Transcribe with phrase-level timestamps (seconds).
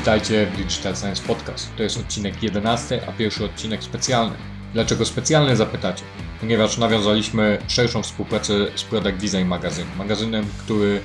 [0.00, 1.76] Witajcie w Digital Science Podcast.
[1.76, 4.36] To jest odcinek 11, a pierwszy odcinek specjalny.
[4.72, 6.02] Dlaczego specjalny zapytacie?
[6.40, 9.86] Ponieważ nawiązaliśmy szerszą współpracę z Product Design Magazine.
[9.98, 11.00] Magazynem, który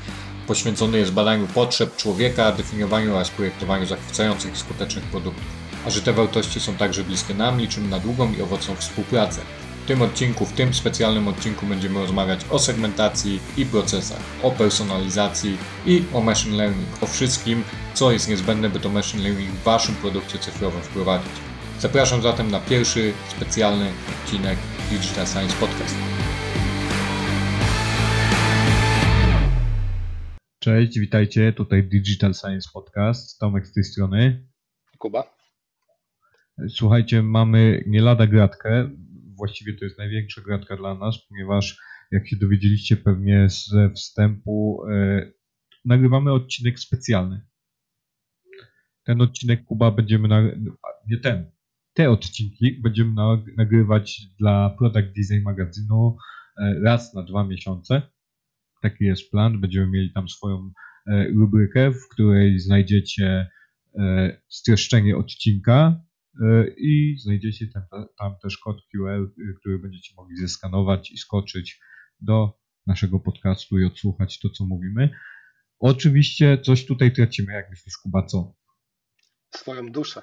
[0.48, 5.46] poświęcony jest badaniu potrzeb człowieka, definiowaniu oraz projektowaniu zachwycających i skutecznych produktów.
[5.86, 9.42] A że te wartości są także bliskie nam, liczymy na długą i owocną współpracę.
[9.86, 15.58] W tym odcinku, w tym specjalnym odcinku będziemy rozmawiać o segmentacji i procesach, o personalizacji
[15.86, 19.96] i o machine learning, o wszystkim, co jest niezbędne, by to machine learning w Waszym
[19.96, 21.32] produkcie cyfrowym wprowadzić.
[21.80, 24.58] Zapraszam zatem na pierwszy specjalny odcinek
[24.90, 25.96] Digital Science Podcast.
[30.60, 34.48] Cześć, witajcie, tutaj Digital Science Podcast, Tomek z tej strony.
[34.98, 35.36] Kuba.
[36.70, 38.90] Słuchajcie, mamy nie lada gratkę,
[39.38, 41.78] właściwie to jest największa gratka dla nas, ponieważ
[42.12, 45.32] jak się dowiedzieliście pewnie ze wstępu, e,
[45.86, 47.42] nagrywamy odcinek specjalny.
[49.04, 50.28] Ten odcinek Kuba będziemy,
[51.08, 51.52] nie ten,
[51.94, 56.18] te odcinki będziemy na, nagrywać dla Product Design magazynu
[56.58, 58.02] e, raz na dwa miesiące.
[58.82, 59.62] Taki jest plan.
[59.62, 60.72] Będziemy mieli tam swoją
[61.08, 63.50] e, rubrykę, w której znajdziecie
[64.50, 66.05] streszczenie odcinka
[66.78, 67.84] i znajdziecie tam,
[68.18, 71.80] tam też kod QR, y, który będziecie mogli zeskanować i skoczyć
[72.20, 75.10] do naszego podcastu i odsłuchać to, co mówimy.
[75.80, 78.56] Oczywiście coś tutaj tracimy, jak myślisz, Kuba, co?
[79.56, 80.22] Swoją duszę.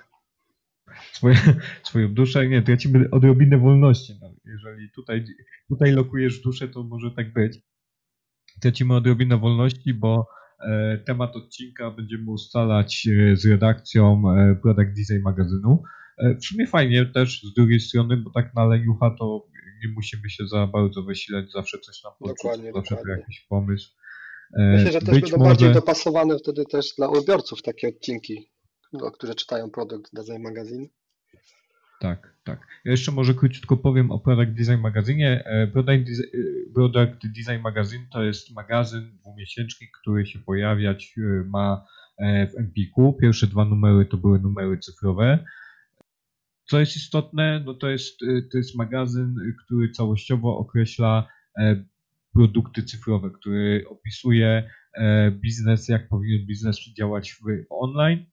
[1.13, 1.37] Swoje,
[1.89, 2.49] swoją duszę?
[2.49, 4.13] Nie, tracimy odrobinę wolności.
[4.21, 5.25] No, jeżeli tutaj,
[5.69, 7.59] tutaj lokujesz duszę, to może tak być.
[8.61, 10.29] Tracimy odrobinę wolności, bo
[10.61, 15.83] e, temat odcinka będziemy ustalać e, z redakcją e, Product Design magazynu.
[16.19, 19.47] E, w sumie fajnie też z drugiej strony, bo tak na leniucha to
[19.85, 23.21] nie musimy się za bardzo wysilać, zawsze coś nam podrzuca, Dokładnie, zawsze dokładnie.
[23.21, 23.91] jakiś pomysł.
[24.59, 28.49] E, Myślę, że też być będą może- bardziej dopasowane wtedy też dla odbiorców takie odcinki,
[28.93, 30.87] no, którzy czytają Product Design Magazine.
[32.01, 32.67] Tak, tak.
[32.85, 35.43] Ja jeszcze może króciutko powiem o Product Design magazynie.
[35.47, 36.31] E, Product, Desi-
[36.75, 41.15] Product Design Magazine to jest magazyn dwumiesięczny, który się pojawiać
[41.47, 41.87] ma
[42.55, 43.19] w Empiku.
[43.21, 45.45] Pierwsze dwa numery to były numery cyfrowe.
[46.73, 51.29] Co jest istotne, no to jest, e, to jest magazyn, e, który całościowo określa
[51.59, 51.85] e,
[52.35, 57.41] produkty cyfrowe, który opisuje e, biznes, jak powinien biznes działać w
[57.71, 58.27] online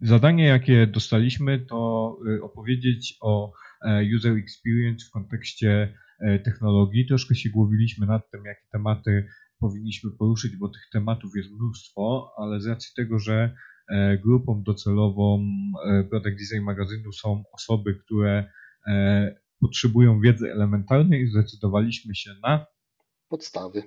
[0.00, 3.52] Zadanie, jakie dostaliśmy, to y, opowiedzieć o
[3.82, 5.98] e, user experience w kontekście
[6.44, 7.06] technologii.
[7.06, 12.60] Troszkę się głowiliśmy nad tym, jakie tematy powinniśmy poruszyć, bo tych tematów jest mnóstwo, ale
[12.60, 13.54] z racji tego, że
[14.24, 15.46] grupą docelową
[15.86, 18.50] e, Product Design magazynu są osoby, które
[18.86, 22.66] e, potrzebują wiedzy elementarnej, zdecydowaliśmy się na
[23.28, 23.82] Podstawy.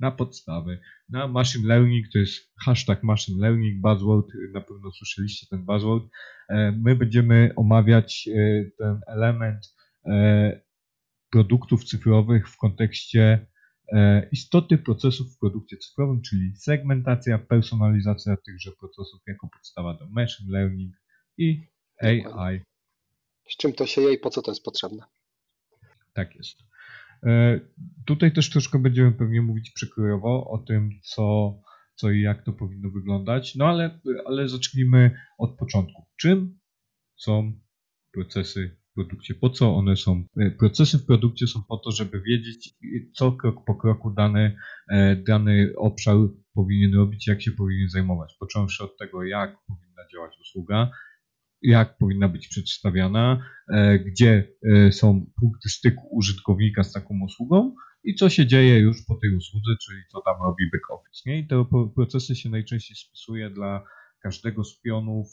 [0.00, 0.78] na podstawy.
[1.08, 6.04] Na machine learning to jest hashtag machine learning, buzzword, na pewno słyszeliście ten buzzword.
[6.48, 9.74] E, My będziemy omawiać e, ten element
[10.06, 10.60] e,
[11.30, 13.46] produktów cyfrowych w kontekście e,
[14.32, 20.94] istoty procesów w produkcie cyfrowym, czyli segmentacja, personalizacja tychże procesów jako podstawa do machine learning
[21.38, 21.66] i
[22.02, 22.60] AI.
[23.48, 25.04] Z czym to się je i po co to jest potrzebne?
[26.12, 26.58] Tak jest.
[27.22, 27.60] E,
[28.06, 31.54] Tutaj też troszkę będziemy pewnie mówić przekrojowo o tym, co,
[31.94, 36.06] co i jak to powinno wyglądać, no ale, ale zacznijmy od początku.
[36.16, 36.58] Czym
[37.16, 37.60] są
[38.12, 39.34] procesy w produkcie?
[39.34, 40.24] Po co one są?
[40.36, 42.74] E, Procesy w produkcie są po to, żeby wiedzieć,
[43.14, 44.56] co krok po kroku dany,
[44.90, 46.16] e, dany obszar
[46.54, 48.36] powinien robić, jak się powinien zajmować.
[48.40, 50.90] Począwszy od tego, jak powinna działać usługa,
[51.62, 54.48] jak powinna być przedstawiana, e, gdzie
[54.90, 57.74] są punkty styku użytkownika z taką usługą
[58.04, 61.22] i co się dzieje już po tej usłudze, czyli co tam robi back office.
[61.26, 61.38] Nie?
[61.38, 61.64] I te
[61.94, 63.84] procesy się najczęściej spisuje dla
[64.22, 65.26] każdego z pionów,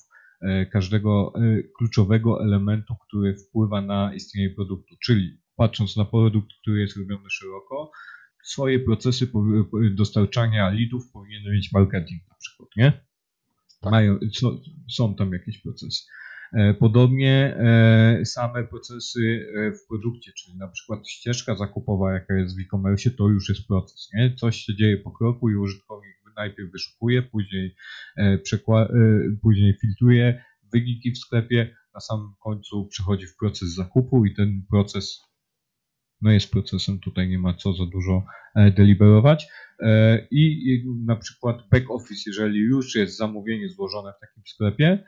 [0.72, 4.96] każdego e, kluczowego elementu, który wpływa na istnienie produktu.
[5.04, 7.92] Czyli patrząc na produkt, który jest robiony szeroko,
[8.44, 9.32] swoje procesy
[9.92, 12.92] dostarczania leadów powinien mieć marketing na przykład, nie?
[13.82, 13.92] Tak.
[13.92, 16.04] Mają, są, są tam jakieś procesy.
[16.54, 22.58] E, Podobnie e, same procesy e, w produkcie, czyli na przykład ścieżka zakupowa, jaka jest
[22.58, 24.10] w e-commerce, to już jest proces.
[24.14, 24.36] Nie?
[24.36, 27.76] Coś się dzieje po kroku i użytkownik najpierw wyszukuje, później,
[28.18, 30.44] e, przekła- e, później filtruje
[30.74, 35.22] wyniki w sklepie, na samym końcu przechodzi w proces zakupu i ten proces
[36.22, 39.48] no jest procesem, tutaj nie ma co za dużo e, deliberować.
[40.32, 45.04] I na przykład back office, jeżeli już jest zamówienie złożone w takim sklepie,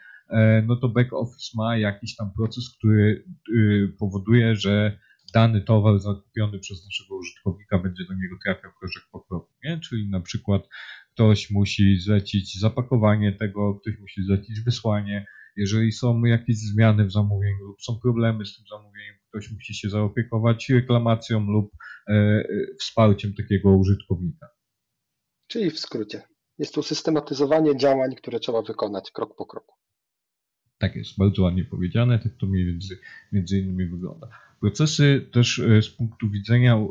[0.68, 3.25] no to back office ma jakiś tam proces, który
[3.56, 5.00] y, powoduje, że
[5.33, 9.51] dany towar zakupiony przez naszego użytkownika będzie do niego trafiał kroczek po kroku?
[9.89, 10.68] Czyli na przykład
[11.13, 15.25] ktoś musi zlecić zapakowanie tego, ktoś musi zlecić wysłanie.
[15.58, 19.90] Jeżeli są jakieś zmiany w zamówieniu lub są problemy z tym zamówieniem, ktoś musi się
[19.90, 21.72] zaopiekować reklamacją lub
[22.08, 22.44] e,
[22.80, 24.48] wsparciem takiego użytkownika.
[25.48, 26.22] Czyli w skrócie,
[26.58, 29.75] jest to systematyzowanie działań, które trzeba wykonać krok po kroku.
[30.78, 32.98] Tak jest, bardzo ładnie powiedziane, tak to więcej
[33.31, 34.28] między innymi wygląda.
[34.62, 36.88] Procesy też e, z punktu widzenia e,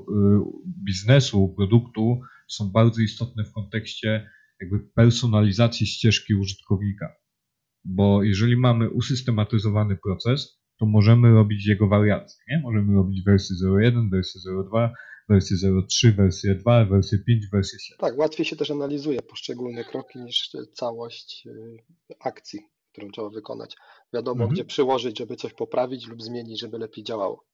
[0.84, 2.20] biznesu, produktu
[2.50, 4.30] są bardzo istotne w kontekście
[4.60, 7.12] jakby personalizacji ścieżki użytkownika.
[7.84, 12.38] Bo jeżeli mamy usystematyzowany proces, to możemy robić jego wariacje.
[12.48, 12.60] Nie?
[12.62, 14.92] Możemy robić wersję 01, wersję 02,
[15.28, 15.56] wersję
[15.88, 17.98] 03, wersję 2, wersję 5, wersję 7.
[18.00, 21.76] Tak, łatwiej się też analizuje poszczególne kroki niż całość y,
[22.20, 22.60] akcji,
[22.92, 23.76] którą trzeba wykonać.
[24.14, 24.54] Wiadomo, Mhm.
[24.54, 27.49] gdzie przyłożyć, żeby coś poprawić lub zmienić, żeby lepiej działało.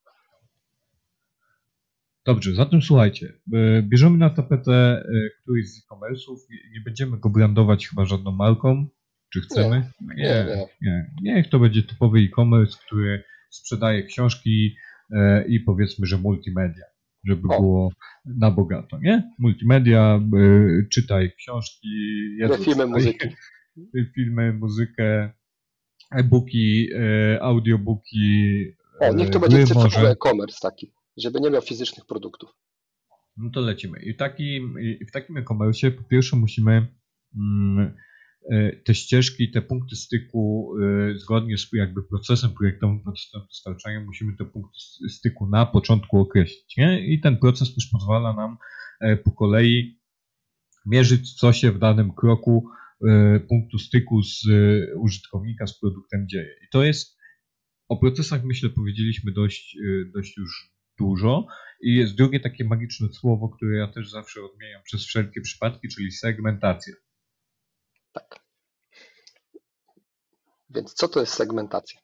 [2.26, 5.05] Dobrze, zatem słuchajcie, e, bierzemy na tapetę e,
[5.43, 6.38] któryś z e-commerce'ów,
[6.75, 8.87] nie- będziemy go brandować chyba żadną marką,
[9.32, 9.90] czy chcemy?
[10.17, 10.67] Nie, nie.
[10.82, 11.11] nie.
[11.23, 14.76] Niech to będzie typowy e-commerce, który sprzedaje książki
[15.11, 16.84] e, i powiedzmy, że multimedia,
[17.25, 17.61] żeby O.
[17.61, 17.93] było
[18.25, 19.32] na bogato, nie?
[19.38, 20.20] Multimedia,
[20.93, 21.88] czytaj książki,
[22.38, 23.28] Jezus, filmy, muzyki.
[24.14, 25.32] filmy, muzykę,
[26.12, 26.88] e-booki,
[27.40, 28.64] audiobooki.
[29.00, 32.51] O, niech to będzie cyfrowy e-commerce taki, żeby nie miał fizycznych produktów.
[33.37, 33.99] No to lecimy.
[33.99, 36.87] I, takim, i w takim e-commerce po pierwsze musimy
[37.37, 37.95] mm,
[38.51, 44.37] e, te ścieżki, te punkty styku e, zgodnie z jakby procesem projektowym, procesem dostarczania, musimy
[44.37, 44.79] te punkty
[45.09, 46.77] styku na początku określić.
[46.77, 47.07] Nie?
[47.07, 48.57] I ten proces też pozwala nam
[49.01, 50.01] e, po kolei
[50.87, 52.69] mierzyć, co się w danym kroku
[53.49, 54.41] punktu styku z
[54.97, 56.55] użytkownika z produktem dzieje.
[56.65, 57.19] I to jest
[57.89, 59.79] o procesach myślę powiedzieliśmy dość,
[60.15, 61.47] dość już dużo.
[61.81, 66.13] I jest drugie takie magiczne słowo, które ja też zawsze odmieniam przez wszelkie przypadki, czyli
[66.13, 66.95] segmentacja.
[68.13, 68.41] Tak.
[70.71, 72.01] Więc co to jest segmentacja?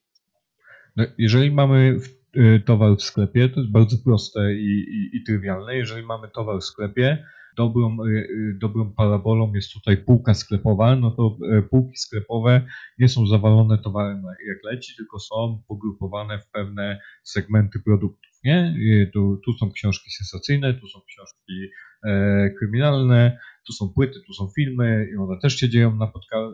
[0.97, 2.01] No, jeżeli mamy
[2.37, 5.77] y, towar w sklepie, to jest bardzo proste i, i, i trywialne.
[5.77, 11.11] Jeżeli mamy towar w sklepie, dobrą, y, y, dobrą parabolą jest tutaj półka sklepowa, no
[11.11, 11.39] to
[11.71, 12.67] półki sklepowe
[12.99, 18.32] nie są zawalone towarem jak leci, tylko są pogrupowane w pewne segmenty produktów.
[18.45, 18.75] Nie?
[19.13, 21.71] Tu, tu są książki sensacyjne, tu są książki
[22.05, 26.53] e, kryminalne, tu są płyty, tu są filmy i one też się dzieją na podka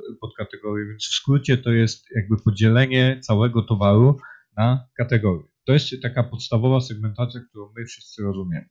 [0.88, 4.18] więc w skrócie to jest jakby podzielenie całego towaru
[4.56, 5.48] na kategorie.
[5.64, 8.68] To jest taka podstawowa segmentacja, którą my wszyscy rozumiemy.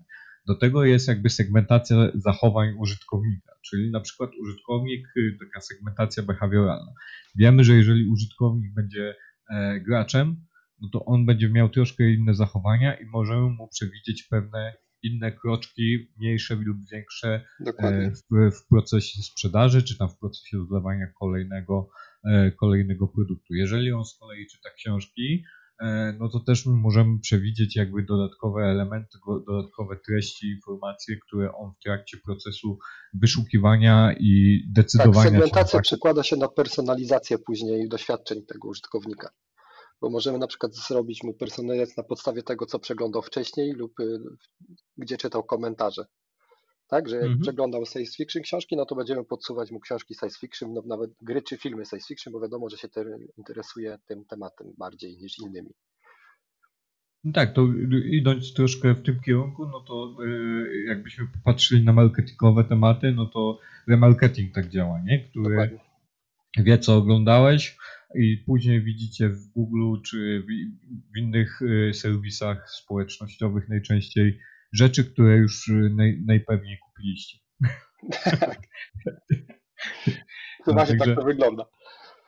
[0.48, 6.92] Do tego jest jakby segmentacja zachowań użytkownika, czyli na przykład użytkownik, y, taka segmentacja behawioralna.
[7.36, 9.16] Wiemy, że jeżeli użytkownik będzie
[9.50, 10.47] e, graczem,
[10.82, 16.08] no to on będzie miał troszkę inne zachowania i możemy mu przewidzieć pewne inne kroczki,
[16.18, 17.46] mniejsze lub większe
[17.80, 21.90] e, w, w procesie sprzedaży, czy tam w procesie dodawania kolejnego,
[22.26, 23.54] e, kolejnego produktu.
[23.54, 25.44] Jeżeli on z kolei czyta książki,
[25.82, 31.72] e, no to też my możemy przewidzieć jakby dodatkowe elementy, dodatkowe treści, informacje, które on
[31.72, 32.80] w trakcie procesu
[33.14, 39.30] wyszukiwania i Tak, decydowania na segmentacja tak- przekłada się na personalizację później doświadczeń tego użytkownika.
[40.02, 44.20] Bo możemy na przykład zrobić mu personalizację na podstawie tego, co przeglądał wcześniej lub y,
[44.98, 46.06] gdzie czytał komentarze.
[46.88, 47.42] Tak, że jak Mhm.
[47.42, 51.42] przeglądał science fiction książki, no to będziemy podsuwać mu książki science fiction, no nawet gry
[51.42, 53.06] czy filmy science fiction, bo wiadomo, że się te,
[53.38, 55.70] interesuje tym tematem bardziej niż innymi.
[57.24, 57.68] No Tak, to
[58.06, 63.60] idąc troszkę w tym kierunku, no to y, jakbyśmy popatrzyli na marketingowe tematy, no to
[63.88, 65.30] remarketing tak działa, nie?
[65.30, 65.80] Który Dokładnie.
[66.58, 67.78] wie, co oglądałeś
[68.16, 70.44] i później widzicie w Google czy
[71.14, 74.40] w, innych y, serwisach społecznościowych najczęściej
[74.74, 77.38] rzeczy, które już y, naj, najpewniej kupiliście.
[80.66, 81.66] Chyba, że także- tak to wygląda.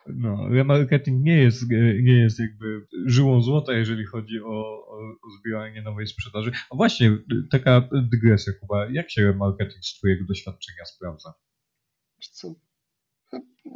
[0.06, 5.30] No, remarketing nie jest, y, nie jest jakby żyłą złota, jeżeli chodzi o, o, o
[5.40, 6.52] zbieranie nowej sprzedaży.
[6.70, 7.18] A właśnie,
[7.50, 11.34] taka dygresja, Kuba, jak się remarketing z Twojego doświadczenia sprawdza?
[12.32, 12.54] Co,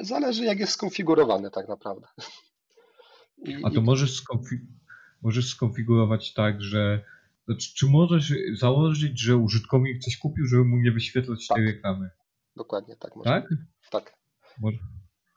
[0.01, 2.07] Zależy, jak jest skonfigurowany tak naprawdę.
[3.39, 4.23] I, A to i- możesz,
[5.23, 7.05] możesz skonfigurować tak, że.
[7.47, 11.75] Znaczy, czy możesz założyć, że użytkownik coś kupił, żeby mu nie wyświetlać tej Tak.
[11.75, 12.11] reklamy?
[12.57, 13.41] Dokładnie tak można.
[13.41, 13.49] Tak?
[13.91, 14.15] Tak.
[14.61, 14.79] Może-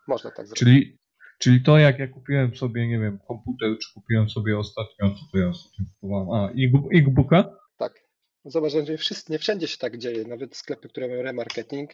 [0.07, 0.59] Można tak zrobić.
[0.59, 0.97] Czyli,
[1.39, 5.37] czyli to, jak ja kupiłem sobie, nie wiem, komputer, czy kupiłem sobie ostatnio, co to
[5.37, 6.29] ja ostatnio kupowałem?
[6.31, 7.55] A, e-book- e-booka?
[7.77, 7.93] Tak.
[8.45, 10.27] Zobacz, że wszyscy, nie wszędzie się tak dzieje.
[10.27, 11.91] Nawet sklepy, które mają remarketing,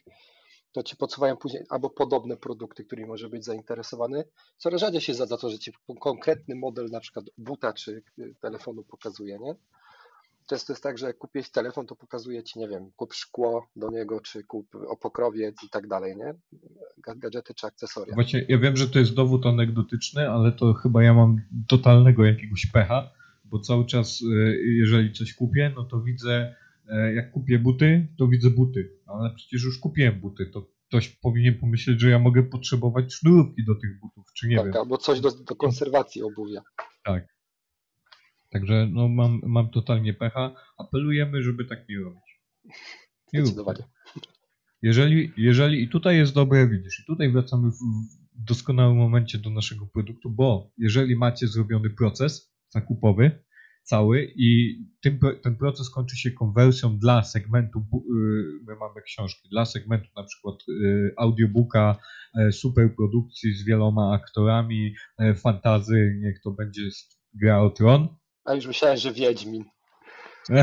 [0.73, 4.23] to ci podsuwają później albo podobne produkty, którymi może być zainteresowany.
[4.57, 8.83] Coraz rzadziej się zdarza to, że ci konkretny model na przykład buta czy y, telefonu
[8.83, 9.55] pokazuje, nie?
[10.49, 13.89] Często jest tak, że jak kupiłeś telefon, to pokazuje ci, nie wiem, kup szkło do
[13.89, 16.33] niego, czy kup opokrowiec i tak dalej, nie?
[17.07, 18.13] Ga- Gadżety czy akcesoria.
[18.15, 22.65] Właśnie ja wiem, że to jest dowód anegdotyczny, ale to chyba ja mam totalnego jakiegoś
[22.65, 23.09] pecha,
[23.45, 26.55] bo cały czas, e, jeżeli coś kupię, no to widzę,
[27.15, 32.01] jak kupię buty, to widzę buty, ale przecież już kupiłem buty, to ktoś powinien pomyśleć,
[32.01, 34.75] że ja mogę potrzebować sznurówki do tych butów, czy nie tak, wiem.
[34.75, 36.61] albo coś do, do konserwacji obuwia.
[38.53, 40.55] Także no, mam, mam totalnie pecha.
[40.77, 42.41] Apelujemy, żeby tak nie robić.
[43.33, 43.45] Nie róbmy.
[43.45, 43.83] Zdecydowanie.
[44.81, 47.75] Jeżeli, jeżeli, i tutaj jest dobre, widzisz, i tutaj wracamy w,
[48.35, 53.43] w doskonałym momencie do naszego produktu, bo jeżeli macie zrobiony proces zakupowy,
[53.83, 54.77] cały i
[55.19, 58.03] pro- ten proces kończy się konwersją dla segmentu, y,
[58.67, 61.97] my mamy książki, dla segmentu na przykład y, audiobooka,
[62.39, 66.81] e, superprodukcji z wieloma aktorami, e, fantazy, niech to będzie
[67.33, 68.07] gra o tron,
[68.45, 69.63] A już myślałem, że Wiedźmin.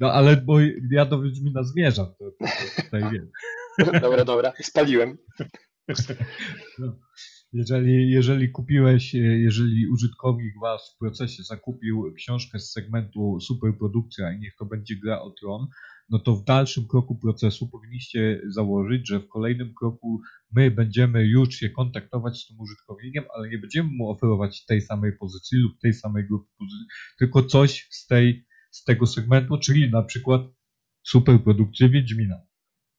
[0.00, 0.60] no ale bo
[0.90, 3.30] ja do Wiedźmina zmierzam, to, to, to tutaj wiem.
[4.00, 5.18] Dobra, dobra, spaliłem.
[7.52, 14.38] Jeżeli, jeżeli kupiłeś, e, jeżeli użytkownik Was w procesie zakupił książkę z segmentu superprodukcja i
[14.38, 15.66] niech to będzie gra o tron,
[16.08, 20.20] no to w dalszym kroku procesu powinniście założyć, że w kolejnym kroku
[20.52, 25.12] my będziemy już się kontaktować z tym użytkownikiem, ale nie będziemy mu oferować tej samej
[25.12, 26.86] pozycji lub tej samej grupy pozycji,
[27.18, 30.42] tylko coś z, tej, z tego segmentu, czyli na przykład
[31.02, 32.40] superprodukcję Wiedźmina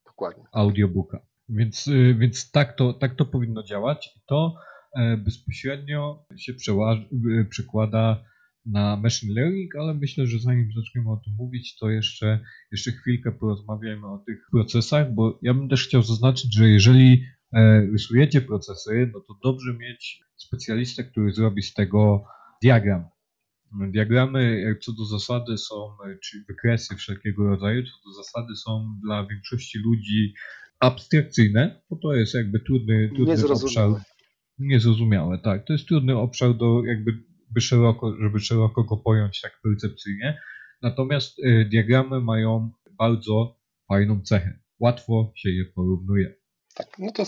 [0.05, 0.43] Dokładnie.
[0.53, 1.29] audiobooka.
[1.49, 4.55] Więc, y, więc tak, to, tak to powinno działać i to
[4.95, 8.23] e, bezpośrednio się y, przekłada
[8.65, 12.39] na machine learning, ale myślę, że zanim zaczniemy o tym mówić, to jeszcze,
[12.71, 17.81] jeszcze chwilkę porozmawiajmy o tych procesach, bo ja bym też chciał zaznaczyć, że jeżeli e,
[17.91, 22.23] rysujecie procesy, no to dobrze mieć specjalistę, który zrobi z tego
[22.63, 23.05] diagram.
[23.91, 25.75] Diagramy jak co do zasady są,
[26.05, 30.33] e, czy wykresy wszelkiego rodzaju, co do zasady są dla większości ludzi
[30.79, 33.49] abstrakcyjne, bo to jest jakby trudny, trudny obszar.
[33.49, 34.01] Niezrozumiałe.
[34.59, 35.65] Niezrozumiałe, tak.
[35.65, 37.11] To jest trudny obszar do jakby
[37.51, 40.39] by szeroko, żeby szeroko go pojąć tak percepcyjnie.
[40.81, 44.59] Natomiast y, diagramy mają bardzo fajną cechę.
[44.79, 46.35] Łatwo się je porównuje.
[46.75, 47.23] Tak, no to,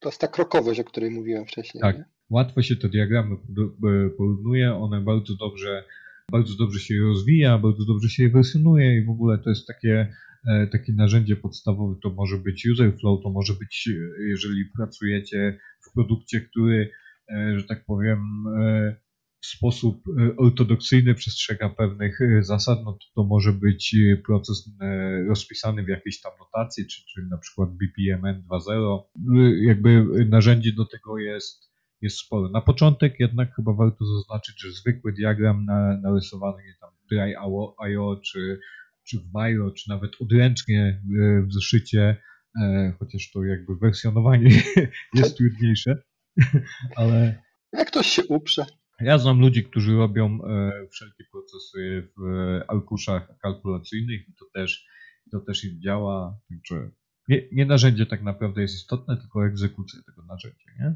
[0.00, 1.80] to jest ta krokowość, o której mówiłem wcześniej.
[1.80, 1.96] Tak.
[1.96, 2.04] nie?
[2.30, 3.36] Łatwo się te diagramy
[4.16, 5.84] porównuje, one bardzo dobrze,
[6.32, 10.12] bardzo dobrze się rozwija, bardzo dobrze się je wersjonuje i w ogóle to jest takie,
[10.46, 15.58] e, takie narzędzie podstawowe, to może być user flow, to może być, e, jeżeli pracujecie
[15.88, 16.90] w produkcie, który,
[17.28, 18.18] e, że tak powiem,
[19.40, 20.04] w sposób
[20.36, 24.70] ortodoksyjny przestrzega pewnych zasad, no to to może być proces
[25.28, 29.02] rozpisany w jakiejś tam notacji, czy, czy na przykład BPMN 2.0.
[29.36, 32.48] E, Jakby narzędzi do tego jest jest sporo.
[32.48, 38.20] Na początek jednak chyba warto zaznaczyć, że zwykły diagram na, narysowany nie tam w Dry.io
[38.24, 38.60] czy,
[39.04, 42.16] czy w Miro, czy nawet odręcznie e, w zeszycie,
[42.60, 44.50] e, chociaż to jakby wersjonowanie
[45.14, 46.02] jest trudniejsze,
[46.96, 48.64] ale Jak ktoś się uprze,
[49.00, 52.20] ja znam ludzi, którzy robią e, wszelkie procesy w
[52.68, 54.86] arkuszach kalkulacyjnych i to też,
[55.32, 56.38] to też im działa.
[57.28, 60.94] Nie, nie narzędzie tak naprawdę jest istotne, tylko egzekucja tego narzędzia, nie?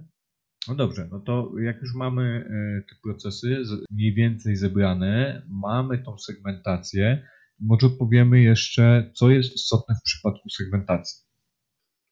[0.68, 6.18] No dobrze, no to jak już mamy e, te procesy mniej więcej zebrane, mamy tą
[6.18, 7.26] segmentację,
[7.60, 11.24] może powiemy jeszcze, co jest istotne w przypadku segmentacji.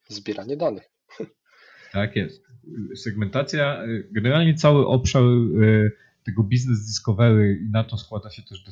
[0.09, 0.85] zbieranie danych.
[1.93, 2.45] Tak jest.
[2.97, 5.93] Segmentacja, y, generalnie cały obszar y,
[6.25, 8.65] tego business discovery i na to składa się też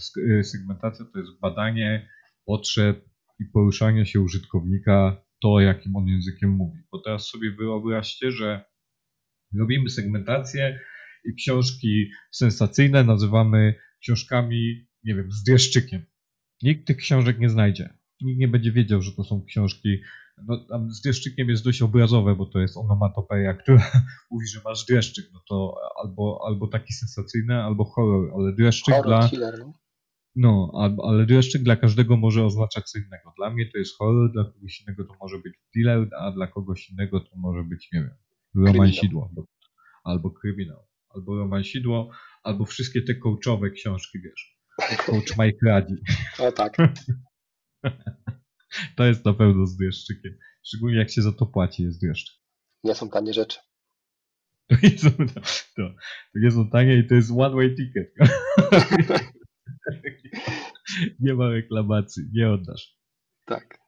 [0.43, 2.09] segmentacja, to jest badanie
[2.45, 3.05] potrzeb
[3.41, 6.79] i poruszanie się użytkownika, to jakim on językiem mówi.
[6.93, 8.65] Bo teraz sobie wyobraźcie, że
[9.59, 10.81] robimy segmentację
[11.25, 16.07] i książki sensacyjne nazywamy książkami, nie wiem, z dreszczykiem.
[16.63, 17.99] Nikt tych książek nie znajdzie.
[18.21, 19.99] Nikt nie będzie wiedział, że to są książki
[20.45, 23.91] no, tam z dreszczykiem jest dość obrazowe, bo to jest onomatopeja, która
[24.31, 25.75] mówi, że masz dreszczyk, no to
[26.05, 29.73] albo, albo taki sensacyjny, albo horror, ale dreszczyk Horror, dla, thriller, no.
[30.37, 30.73] no,
[31.05, 33.33] ale dreszczyk dla każdego może oznaczać co innego.
[33.37, 36.91] Dla mnie to jest horror, dla kogoś innego to może być thriller, a dla kogoś
[36.91, 38.15] innego to może być, nie wiem,
[38.57, 39.47] romansidło, bo,
[40.05, 42.11] albo kryminał, albo romansidło,
[42.43, 44.57] albo wszystkie te coachowe książki, wiesz.
[45.07, 45.95] Coach Mike radzi.
[46.49, 46.77] O tak.
[48.97, 50.39] To jest na pewno z dreszczykiem.
[50.67, 52.37] Szczególnie jak się za to płaci, jest dreszczyk.
[52.85, 53.59] Nie są tanie rzeczy.
[54.69, 55.41] To nie są, to,
[56.33, 58.15] to nie są tanie i to jest one way ticket.
[61.21, 62.97] nie ma reklamacji, nie oddasz.
[63.45, 63.79] Tak.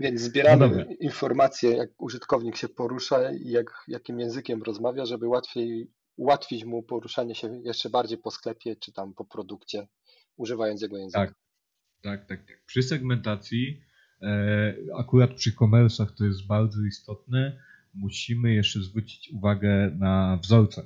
[0.00, 0.84] Więc No zbieramy dobra.
[1.00, 7.34] informacje, jak użytkownik się porusza i jak, jakim językiem rozmawia, żeby łatwiej ułatwić mu poruszanie
[7.34, 9.88] się jeszcze bardziej po sklepie czy tam po produkcie
[10.36, 11.26] używając jego języka.
[11.26, 11.34] Tak.
[12.02, 12.64] Tak, tak, tak.
[12.66, 13.80] Przy segmentacji,
[14.22, 17.60] e, akurat przy komersach to jest bardzo istotne,
[17.94, 20.82] musimy jeszcze zwrócić uwagę na wzorce.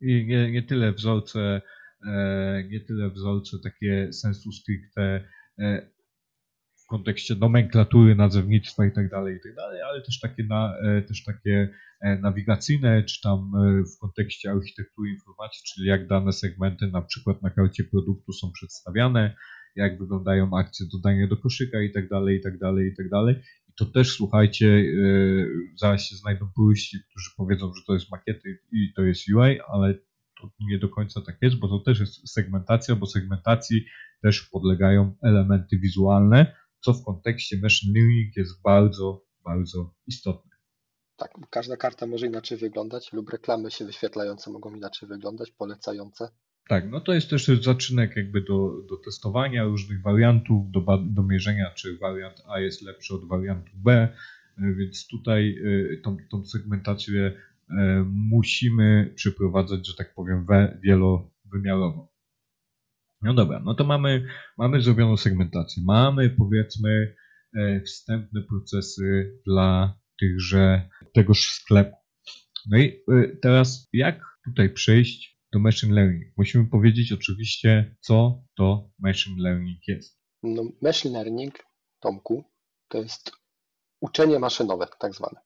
[0.00, 1.62] I nie, nie tyle wzorce,
[2.06, 5.24] e, nie tyle wzorce takie sensu stricte
[5.58, 5.95] e,
[6.86, 11.02] w kontekście nomenklatury, nazewnictwa i tak dalej, i tak dalej, ale też takie, na, e,
[11.02, 11.68] też takie
[12.00, 17.42] e, nawigacyjne, czy tam e, w kontekście architektury informacji, czyli jak dane segmenty na przykład
[17.42, 19.36] na karcie produktu są przedstawiane,
[19.76, 23.34] jak wyglądają akcje dodania do koszyka i tak dalej, i tak dalej, i tak dalej.
[23.68, 24.84] I to też słuchajcie,
[25.76, 29.94] zaraz się znajdą puryści, którzy powiedzą, że to jest makiety i to jest UI, ale
[30.40, 33.84] to nie do końca tak jest, bo to też jest segmentacja, bo segmentacji
[34.22, 36.54] też podlegają elementy wizualne,
[36.86, 40.50] co w kontekście machine learning jest bardzo, bardzo istotne.
[41.16, 46.28] Tak, każda karta może inaczej wyglądać, lub reklamy się wyświetlające mogą inaczej wyglądać, polecające.
[46.68, 51.70] Tak, no to jest też zaczynek jakby do, do testowania różnych wariantów, do, do mierzenia,
[51.74, 54.08] czy wariant A jest lepszy od wariantu B,
[54.58, 57.74] y, więc tutaj y, tą, tą segmentację y,
[58.06, 60.46] musimy przeprowadzać, że tak powiem,
[60.82, 62.15] wielowymiarowo.
[63.26, 64.26] No dobra, no to mamy,
[64.58, 65.82] mamy zrobioną segmentację.
[65.86, 67.14] Mamy powiedzmy
[67.58, 71.96] e, wstępne procesy dla tychże, tegoż sklepu.
[72.70, 76.32] No i y, teraz jak tutaj przejść do machine learning?
[76.36, 80.20] Musimy powiedzieć oczywiście, co to machine learning jest.
[80.42, 81.54] No, machine learning,
[82.00, 82.44] Tomku,
[82.88, 83.32] to jest
[84.00, 85.40] uczenie maszynowe, tak zwane,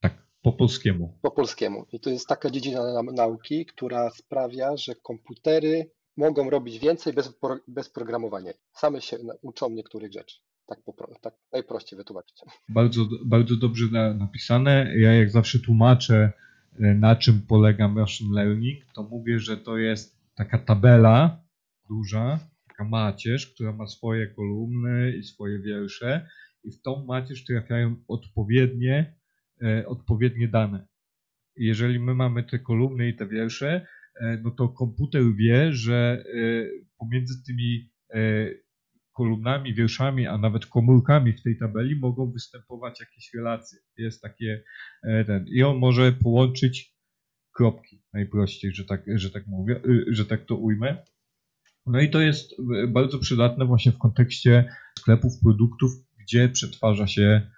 [0.00, 1.18] Tak, po polskiemu.
[1.22, 1.86] po polskiemu.
[1.92, 7.38] I to jest taka dziedzina na- nauki, która sprawia, że komputery mogą robić więcej bez,
[7.68, 8.52] bez programowania.
[8.72, 10.36] Same się uczą niektórych rzeczy.
[10.66, 12.36] Tak, po, tak najprościej wytłumaczyć.
[12.68, 14.92] Bardzo, bardzo dobrze na, napisane.
[14.96, 16.32] Ja jak zawsze tłumaczę,
[16.80, 21.44] e, na czym polega machine learning, to mówię, że to jest taka tabela
[21.88, 26.28] duża, taka macierz, która ma swoje kolumny i swoje wiersze
[26.64, 29.14] i w tą macierz trafiają odpowiednie,
[29.62, 30.86] e, odpowiednie dane.
[31.56, 33.86] I Jeżeli my mamy te kolumny i te wiersze,
[34.44, 36.66] no to komputer wie, że e,
[36.98, 38.50] pomiędzy tymi e,
[39.12, 43.78] kolumnami, wierszami, a nawet komórkami w tej tabeli mogą występować jakieś relacje.
[43.96, 44.62] Jest takie
[45.02, 45.46] e, ten.
[45.48, 46.94] I on może połączyć
[47.52, 51.04] kropki najprościej, że tak, że tak mówię, y, że tak to ujmę.
[51.86, 52.54] No i to jest
[52.88, 57.50] bardzo przydatne właśnie w kontekście sklepów, produktów, gdzie przetwarza się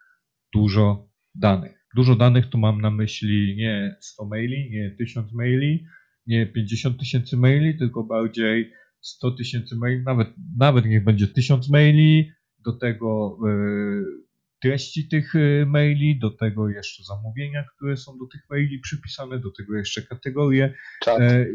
[0.54, 1.86] dużo danych.
[1.96, 5.86] Dużo danych to mam na myśli nie 100 maili, nie 1000 maili,
[6.26, 12.30] nie 50 tysięcy maili, tylko bardziej 100 tysięcy maili, nawet, nawet niech będzie 1000 maili,
[12.64, 14.22] do tego y,
[14.62, 19.50] treści tych y, maili, do tego jeszcze zamówienia, które są do tych maili przypisane, do
[19.50, 21.46] tego jeszcze kategorie, Czat, e,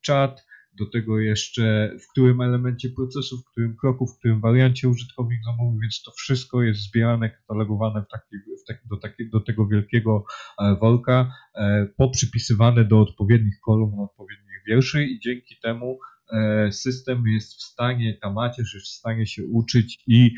[0.00, 0.46] czat,
[0.78, 5.80] do tego jeszcze w którym elemencie procesu, w którym kroku, w którym wariancie użytkownik zamówił,
[5.80, 10.24] więc to wszystko jest zbierane, katalogowane w taki, w taki, do, taki, do tego wielkiego
[10.58, 15.98] e, worka, e, poprzypisywane do odpowiednich kolumn, odpowiednich wierszy i dzięki temu
[16.32, 20.34] e, system jest w stanie, ta macierz jest w stanie się uczyć i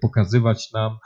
[0.00, 0.96] pokazywać nam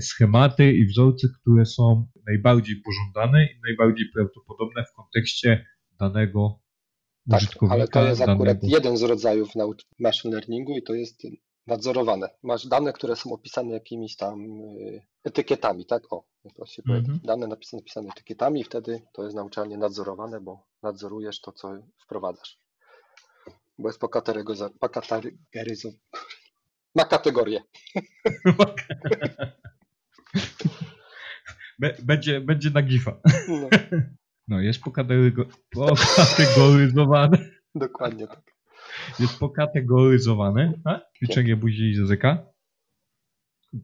[0.00, 5.66] schematy i wzorce, które są najbardziej pożądane i najbardziej prawdopodobne w kontekście
[6.00, 6.60] danego
[7.30, 8.76] tak, ale to jest akurat danego...
[8.76, 9.48] jeden z rodzajów
[9.98, 11.22] machine learningu i to jest
[11.66, 12.28] nadzorowane.
[12.42, 14.40] Masz dane, które są opisane jakimiś tam
[14.78, 16.12] y, etykietami, tak?
[16.12, 17.04] O, najprościej Mhm.
[17.04, 17.26] powiedzieć.
[17.26, 21.72] Dane napisane, napisane etykietami i wtedy to jest nauczanie nadzorowane, bo nadzorujesz to, co
[22.04, 22.58] wprowadzasz.
[23.78, 24.74] Bo jest pokategoryzowane.
[24.80, 25.88] Pokategoryzo...
[26.94, 27.60] Ma kategorię.
[32.02, 33.20] Będzie, będzie na gifa.
[33.48, 33.68] No,
[34.48, 37.38] No, jest pokategorygo- pokategoryzowane.
[37.74, 38.42] dokładnie tak.
[39.20, 40.72] Jest pokategoryzowane.
[40.84, 41.00] A?
[41.16, 42.46] Ćwiczenie buzi i języka.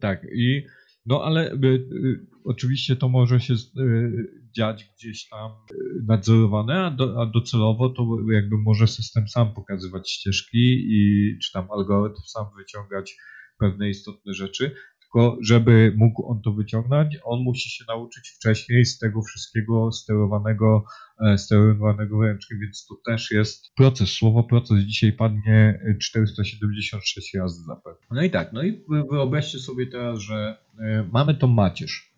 [0.01, 0.67] Tak, i
[1.07, 6.91] no ale y, y, oczywiście to może się y, dziać gdzieś tam y, nadzorowane, a,
[6.91, 12.47] do, a docelowo to jakby może system sam pokazywać ścieżki i czy tam algorytm sam
[12.57, 13.17] wyciągać
[13.59, 14.75] pewne istotne rzeczy.
[15.15, 20.85] Tylko żeby mógł on to wyciągnąć, on musi się nauczyć wcześniej z tego wszystkiego sterowanego,
[21.27, 24.09] e, sterowanego ręcznie, więc to też jest proces.
[24.11, 28.07] Słowo proces dzisiaj padnie e, 476 razy zapewne.
[28.11, 32.13] No i tak, no i wy- wyobraźcie sobie teraz, że e, mamy tą macierz.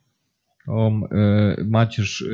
[0.66, 2.26] Tą e, macierz e,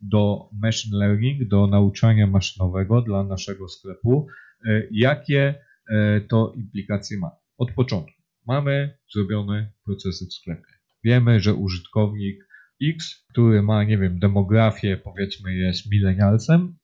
[0.00, 4.26] do machine learning, do nauczania maszynowego dla naszego sklepu.
[4.66, 5.54] E, Jakie
[5.90, 7.30] e, to implikacje ma?
[7.58, 8.17] Od początku.
[8.48, 10.72] Mamy zrobione procesy w sklepie.
[11.04, 12.48] Wiemy, że użytkownik
[12.82, 16.78] X, który ma, nie wiem, demografię, powiedzmy, jest milenialsem,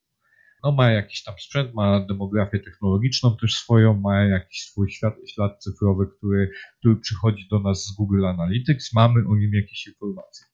[0.65, 5.63] no ma jakiś tam sprzęt, ma demografię technologiczną też swoją, ma jakiś swój ślad, ślad
[5.63, 10.47] cyfrowy, który, który przychodzi do nas z Google Analytics, mamy o nim jakieś informacje.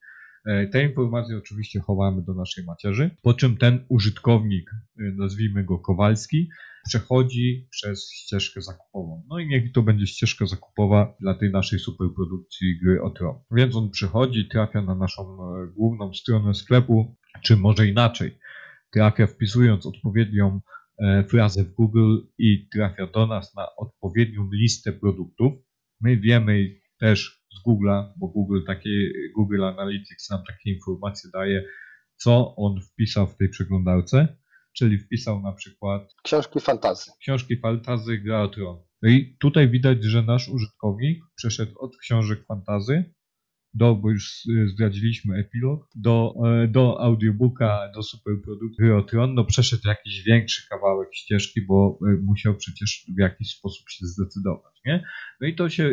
[0.47, 5.79] E, Te informacje oczywiście chowamy do naszej macierzy, po czym ten użytkownik, e, nazwijmy go
[5.79, 6.49] Kowalski,
[6.89, 9.23] przechodzi przez ścieżkę zakupową.
[9.29, 13.39] No i niech to będzie ścieżka zakupowa dla tej naszej superprodukcji gry o tron.
[13.51, 18.39] Więc on przychodzi, trafia na naszą e, główną stronę sklepu, czy może inaczej,
[18.93, 20.61] trafia wpisując odpowiednią
[21.29, 25.53] frazę w Google i trafia do nas na odpowiednią listę produktów.
[26.01, 28.91] My wiemy też z Google'a, bo Google takie,
[29.37, 31.65] Google Analytics nam takie informacje daje,
[32.17, 34.37] co on wpisał w tej przeglądarce,
[34.77, 37.11] czyli wpisał na przykład Książki fantazy.
[37.21, 38.83] książki fantazy gra o tron.
[39.03, 43.15] No i tutaj widać, że nasz użytkownik przeszedł od książek fantazy
[43.75, 49.83] do, bo już y, zdradziliśmy epilog, do, e, do audiobooka, do superproduktu gry no przeszedł
[49.89, 55.05] jakiś większy kawałek ścieżki, bo e, musiał przecież w jakiś sposób się zdecydować, nie?
[55.41, 55.89] No i to się y,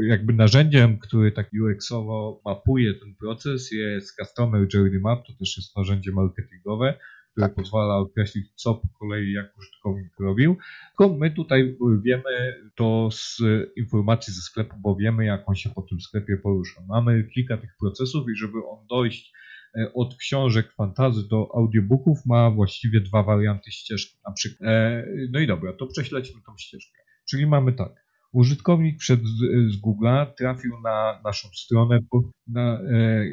[0.00, 5.56] y, jakby narzędziem, który tak UX-owo mapuje ten proces jest Customer Journey Map, to też
[5.56, 6.98] jest narzędzie marketingowe,
[7.38, 10.56] które pozwala określić, co po kolei jak użytkownik robił.
[10.88, 13.42] Tylko my tutaj wiemy to z
[13.76, 16.80] informacji ze sklepu, bo wiemy, jak on się po tym sklepie porusza.
[16.88, 19.32] Mamy kilka tych procesów i żeby on dojść
[19.74, 24.16] e, od książek fantazy do audiobooków ma właściwie dwa warianty ścieżki.
[24.26, 24.68] Na przykład.
[24.70, 26.98] E, no i dobra, to prześledźmy tą ścieżkę.
[27.30, 28.07] Czyli mamy tak.
[28.32, 31.98] Użytkownik wszedł z, Google'a, trafił na naszą stronę,
[32.46, 33.24] na, e,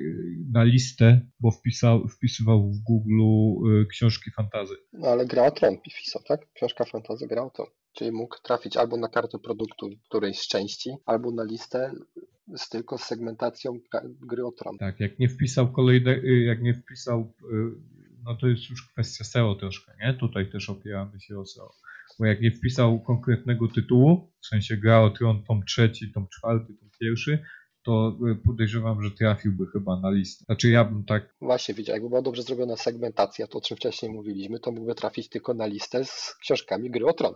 [0.52, 4.76] na listę, bo wpisał, wpisywał w Google e, książki fantazy.
[4.94, 6.54] No ale gra o tron wpisał, tak?
[6.54, 7.68] Książka fantazy gra o tron.
[7.94, 11.92] Czyli mógł trafić albo na kartę produktu którejś z części, albo na listę
[12.58, 14.78] z tylko z segmentacją gry o tron.
[14.78, 17.34] Tak, jak nie wpisał kolejne, y, jak nie wpisał,
[18.24, 20.14] no to jest już kwestia SEO troszkę, nie?
[20.14, 21.72] Tutaj też opieramy się o SEO.
[22.19, 26.73] Bo jak nie wpisał konkretnego tytułu, w sensie gra o tron tom trzeci, tom czwarty,
[26.80, 27.43] tom pierwszy,
[27.84, 30.45] to y, podejrzewam, że trafiłby chyba na listę.
[30.45, 34.12] Znaczy ja bym tak, Właśnie widział, jakby była dobrze zrobiona segmentacja, to o czym wcześniej
[34.12, 37.34] mówiliśmy, to mógłby trafić tylko na listę z książkami gry o tron.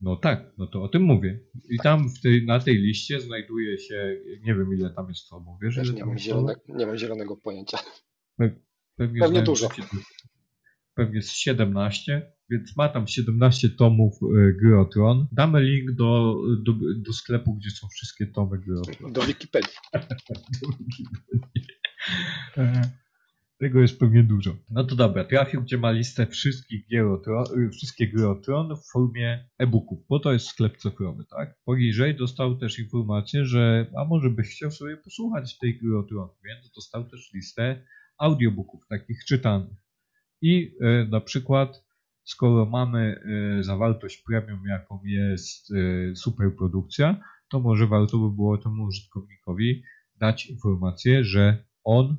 [0.00, 1.40] no tak, no to o tym mówię.
[1.70, 5.58] I tam w tej, na tej liście znajduje się, nie wiem ile tam jest tomów,
[5.62, 7.78] wiesz ile nie tam mam, zielone, nie mam zielonego pojęcia.
[8.96, 9.68] Pewnie, Pewnie dużo.
[9.70, 9.82] się
[10.94, 15.26] Pewnie z 17, więc ma tam 17 tomów y, gry o Tron.
[15.32, 19.12] Damy link do, do, do sklepu, gdzie są wszystkie tomy gry o Tron.
[19.12, 19.70] Do Wikipedii.
[22.56, 22.90] E,
[23.58, 24.56] Tego jest pewnie dużo.
[24.70, 28.34] No to dobra, trafił, gdzie ma listę wszystkich gier o Tron, y, wszystkie gry o
[28.34, 31.54] Tron w formie e-booków, bo to jest sklep cyfrowy, tak?
[31.64, 36.28] Poniżej dostał też informację, że a może byś chciał sobie posłuchać tej gry o Tron,
[36.44, 37.84] więc dostał też listę
[38.18, 39.83] audiobooków, takich czytanych.
[40.44, 41.84] I e, na przykład,
[42.24, 43.20] skoro mamy
[43.58, 49.82] e, zawartość premium, jaką jest e, superprodukcja, to może warto by było temu użytkownikowi
[50.20, 52.16] dać informację, że on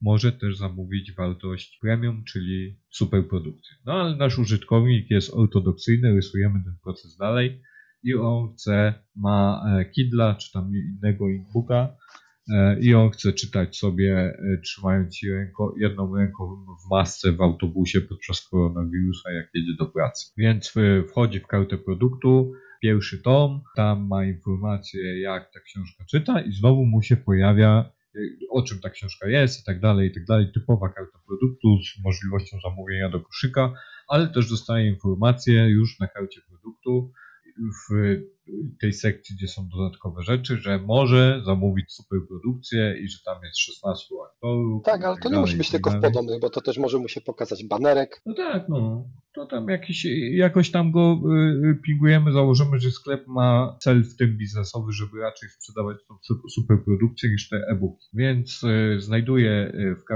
[0.00, 3.76] może też zamówić wartość premium, czyli superprodukcję.
[3.86, 7.62] No ale nasz użytkownik jest ortodoksyjny, rysujemy ten proces dalej
[8.02, 11.96] i on chce, ma Kindla czy tam innego e-booka
[12.80, 18.48] i on chce czytać sobie e, trzymając ręko, jedną ręką w masce w autobusie podczas
[18.48, 20.32] koronawirusa, jak jedzie do pracy.
[20.36, 22.52] Więc e, wchodzi w kartę produktu,
[22.82, 27.92] pierwszy tom, tam ma informację, jak ta książka czyta, i znowu mu się pojawia,
[28.50, 30.52] o czym ta książka jest, i tak dalej, i tak dalej.
[30.54, 33.72] Typowa karta produktu z możliwością zamówienia do koszyka,
[34.08, 37.12] ale też dostaje informację już na karcie produktu
[37.58, 37.94] w
[38.80, 44.14] tej sekcji, gdzie są dodatkowe rzeczy, że może zamówić superprodukcję i że tam jest 16
[44.26, 44.84] aktorów.
[44.84, 46.78] Tak, ale tak to nie dalej, musi być tak tylko w podobnych, bo to też
[46.78, 48.22] może mu się pokazać banerek.
[48.26, 49.08] No tak, no.
[49.34, 54.16] To tam jakiś, jakoś tam go y, y, pingujemy, założymy, że sklep ma cel w
[54.16, 58.06] tym biznesowy, żeby raczej sprzedawać tą su- superprodukcję niż te e-booki.
[58.12, 60.12] Więc y, znajduje w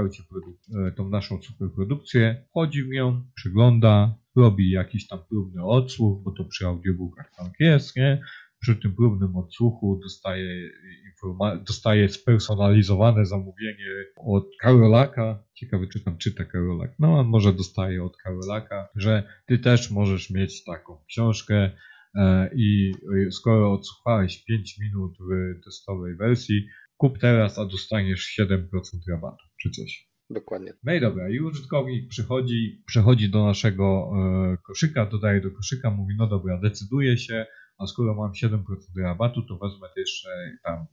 [0.87, 6.45] y, tą naszą superprodukcję, wchodzi w nią, przygląda, robi jakiś tam próbny odsłuch, bo to
[6.45, 8.21] przy audiobookach tak jest, nie?
[8.61, 10.69] Przy tym próbnym odsłuchu dostaje,
[11.11, 15.43] informa- dostaje spersonalizowane zamówienie od Karolaka.
[15.53, 16.91] Ciekawy, czy tam czyta Karolak.
[16.99, 21.71] No, a może dostaje od Karolaka, że ty też możesz mieć taką książkę
[22.15, 22.91] e, i
[23.27, 28.67] e, skoro odsłuchałeś 5 minut w testowej wersji, kup teraz, a dostaniesz 7%
[29.09, 30.08] rabatu, czy coś.
[30.29, 30.73] Dokładnie.
[30.83, 34.11] No i dobra, i użytkownik przychodzi, przychodzi do naszego
[34.53, 37.45] e, koszyka, dodaje do koszyka, mówi, no dobra, decyduje się,
[37.77, 38.63] a skoro mam 7%
[39.03, 40.85] rabatu, to wezmę też e, tam e,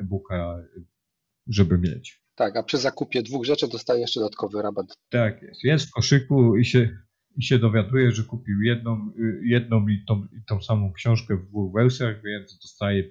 [0.00, 0.56] e-booka,
[1.46, 2.22] żeby mieć.
[2.34, 4.86] Tak, a przy zakupie dwóch rzeczy dostaje jeszcze dodatkowy rabat.
[5.08, 5.64] Tak jest.
[5.64, 6.98] Jest w koszyku i się,
[7.36, 9.10] i się dowiaduje, że kupił jedną,
[9.42, 13.10] jedną i, tą, i tą samą książkę w dwóch wersjach, więc dostaje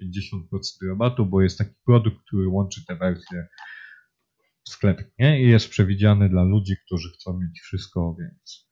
[0.88, 3.46] rabatu, bo jest taki produkt, który łączy te wersje
[4.68, 5.42] sklepie nie?
[5.42, 8.68] i jest przewidziany dla ludzi, którzy chcą mieć wszystko, więc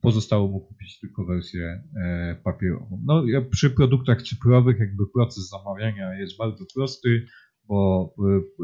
[0.00, 3.02] pozostało mu kupić tylko wersję e, papierową.
[3.04, 7.26] No, przy produktach cyfrowych jakby proces zamawiania jest bardzo prosty,
[7.64, 8.14] bo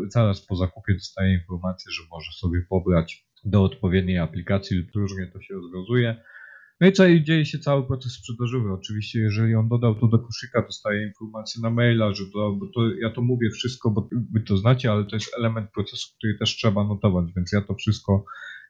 [0.05, 5.27] y, zaraz po zakupie dostaje informację, że może sobie pobrać do odpowiedniej aplikacji lub różnie
[5.27, 6.23] to się rozwiązuje.
[6.83, 8.73] No i co i dzieje się cały proces sprzedażowy.
[8.73, 12.81] Oczywiście, jeżeli on dodał to do koszyka, dostaje informację na maila, że dodał, bo to
[13.01, 16.57] ja to mówię wszystko, bo wy to znacie, ale to jest element procesu, który też
[16.57, 18.25] trzeba notować, więc ja to wszystko,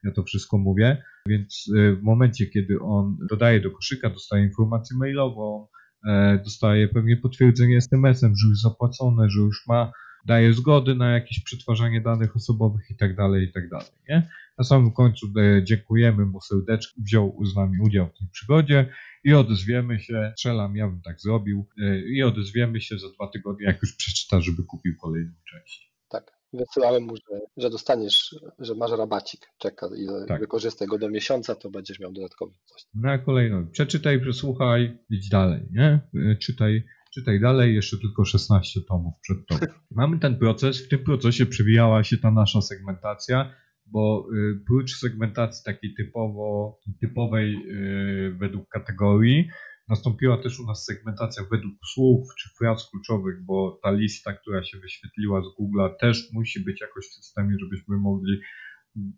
[0.05, 1.03] ja to wszystko mówię.
[1.27, 5.67] Więc y, w momencie, kiedy on dodaje do koszyka, dostaje informację mailową,
[6.09, 9.93] e, dostaje pewnie potwierdzenie SMS-em, że już zapłacone, że już ma
[10.27, 14.29] daje zgody na jakieś przetwarzanie danych osobowych i tak dalej, i tak dalej, nie?
[14.59, 18.93] Na samym końcu e, dziękujemy mu serdecznie, wziął z nami udział w tej przygodzie
[19.25, 23.67] i odezwiemy się, strzelam, ja bym tak zrobił, e, i odezwiemy się za dwa tygodnie,
[23.67, 25.93] jak już przeczyta, żeby kupił kolejną część.
[26.09, 26.33] Tak.
[26.53, 30.41] Wysyłałem mu, że, że dostaniesz, że masz rabacik, czeka i Tak.
[30.41, 32.83] wykorzystaj go do miesiąca, to będziesz miał dodatkowy coś.
[32.95, 33.67] Na kolejną.
[33.71, 36.01] Przeczytaj, przesłuchaj, idź dalej, nie?
[36.31, 36.85] E, Czytaj,
[37.15, 39.73] czytaj dalej, jeszcze tylko 16 tomów przed tobą.
[39.91, 43.55] Mamy ten proces, w tym procesie przewijała się ta nasza segmentacja,
[43.93, 49.49] bo y, prócz segmentacji takiej typowo, typowej y, według kategorii,
[49.89, 54.79] nastąpiła też u nas segmentacja według słów czy fraz kluczowych, bo ta lista, która się
[54.79, 58.41] wyświetliła z Google'a też musi być jakoś w systemie, żebyśmy mogli,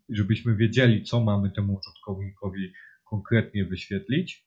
[0.09, 2.73] żebyśmy wiedzieli, co mamy temu użytkownikowi
[3.05, 4.47] konkretnie wyświetlić.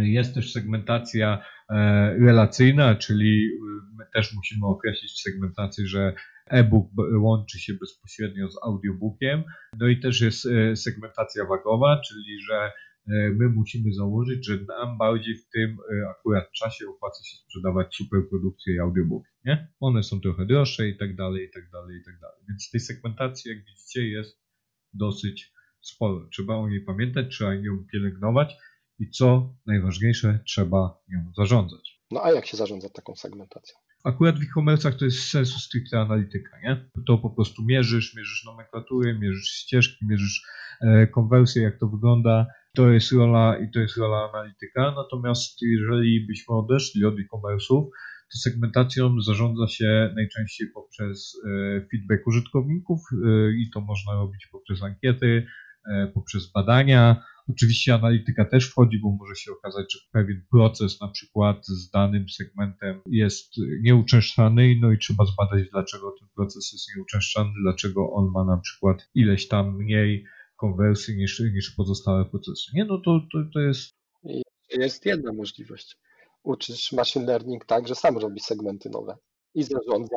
[0.00, 1.74] Jest też segmentacja e,
[2.18, 3.50] relacyjna, czyli
[3.98, 6.14] my też musimy określić w segmentacji, że
[6.46, 9.44] e-book łączy się bezpośrednio z audiobookiem.
[9.78, 12.70] No i też jest e, segmentacja wagowa, czyli że e,
[13.30, 18.74] my musimy założyć, że nam bardziej w tym e, akurat czasie opłaca się sprzedawać superprodukcje
[18.74, 19.68] i audiobooki, nie?
[19.80, 22.40] One są trochę droższe i tak dalej, i tak dalej, i tak dalej.
[22.48, 24.40] Więc tej segmentacji, jak widzicie, jest
[24.94, 26.28] dosyć sporo.
[26.32, 28.56] Trzeba o niej pamiętać, trzeba ją pielęgnować
[29.00, 32.00] i co najważniejsze, trzeba nią zarządzać.
[32.10, 33.78] No a jak się zarządza taką segmentacją?
[34.04, 36.90] Akurat w e-commerce'ach to jest sensu stricte analityka, nie?
[37.06, 40.42] To po prostu mierzysz, mierzysz nomenklatury, mierzysz ścieżki, mierzysz
[40.80, 42.46] e, konwersję, jak to wygląda.
[42.74, 44.94] To jest rola i to jest rola analityka.
[44.96, 47.84] Natomiast jeżeli byśmy odeszli od e-commerce'ów,
[48.32, 51.48] to segmentacją zarządza się najczęściej poprzez e,
[51.90, 53.16] feedback użytkowników e,
[53.52, 55.46] i to można robić poprzez ankiety,
[56.14, 57.24] poprzez badania.
[57.48, 62.28] Oczywiście analityka też wchodzi, bo może się okazać, że pewien proces na przykład z danym
[62.28, 68.44] segmentem jest nieuczęszczany, no i trzeba zbadać, dlaczego ten proces jest nieuczęszczany, dlaczego on ma
[68.44, 70.24] na przykład ileś tam mniej
[70.56, 72.70] konwersji niż, niż pozostałe procesy.
[72.74, 74.00] Nie, no to, to, to jest
[74.78, 75.96] Jest jedna możliwość.
[76.42, 79.16] Uczysz machine learning tak, że sam robi segmenty nowe
[79.54, 80.16] i zarządza,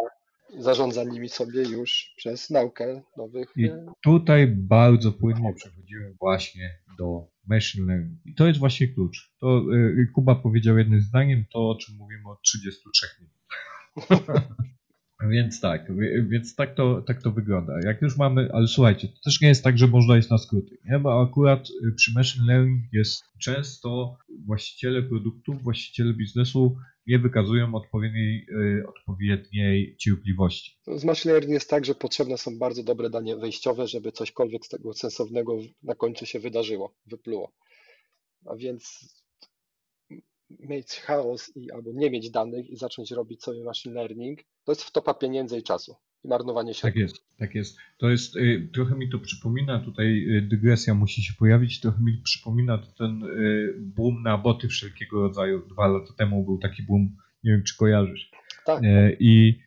[0.60, 3.54] zarządza nimi sobie już przez naukę nowych.
[3.56, 8.20] I e, tutaj bardzo płynnie przechodziłem właśnie do machine learning.
[8.26, 9.32] I to jest właśnie klucz.
[9.40, 13.34] To y, Kuba powiedział jednym zdaniem to, o czym mówimy od 33 minut.
[15.30, 15.92] Więc tak,
[16.30, 17.74] więc tak to, tak to wygląda.
[17.86, 20.78] Jak już mamy, ale słuchajcie, to też nie jest tak, że można iść na skróty,
[20.86, 21.00] nie?
[21.00, 28.48] bo akurat y, przy machine learning jest często właściciele produktów, właściciele biznesu nie wykazują odpowiedniej,
[28.50, 30.78] y, odpowiedniej cierpliwości.
[30.88, 34.70] Z machine learning jest tak, że potrzebne są bardzo dobre dane wejściowe, żeby cośkolwiek z
[34.70, 37.52] tego sensownego na końcu się wydarzyło, wypluło.
[38.46, 39.14] A więc
[40.50, 44.84] mieć chaos i albo nie mieć danych i zacząć robić sobie machine learning, to jest
[44.84, 47.02] wtopa pieniędzy i czasu i marnowanie Tak środków.
[47.02, 47.78] jest, tak jest.
[47.98, 52.18] To jest, y, trochę mi to przypomina, tutaj y, dygresja musi się pojawić, trochę mi
[52.24, 55.68] przypomina to ten y, boom na boty wszelkiego rodzaju.
[55.70, 58.32] Dwa lata temu był taki boom, nie wiem czy kojarzysz.
[58.66, 59.60] Tak, E, I,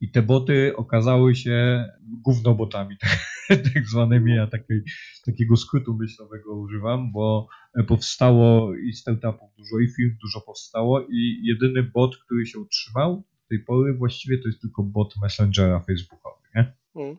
[0.00, 1.84] i te boty okazały się
[2.24, 2.96] gównobotami,
[3.74, 4.82] tak zwanymi, ja takiej,
[5.26, 7.48] takiego skrótu myślowego używam, bo
[7.88, 13.64] powstało i startupów dużo, i firm dużo powstało i jedyny bot, który się utrzymał tej
[13.64, 16.72] pory właściwie to jest tylko bot Messengera Facebookowy, nie?
[16.96, 17.16] Mm.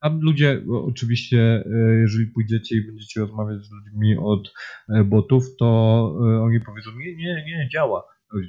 [0.00, 4.54] Tam ludzie, oczywiście, e, jeżeli pójdziecie i będziecie rozmawiać z ludźmi od
[4.88, 5.66] e, botów, to
[6.20, 8.04] e, oni powiedzą, nie, nie, nie, działa.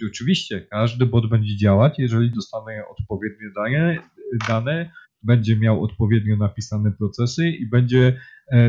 [0.08, 3.98] Oczywiście, każdy bot będzie działać, jeżeli dostanie odpowiednie dane,
[4.48, 4.92] dane
[5.24, 8.20] będzie miał odpowiednio napisane procesy i będzie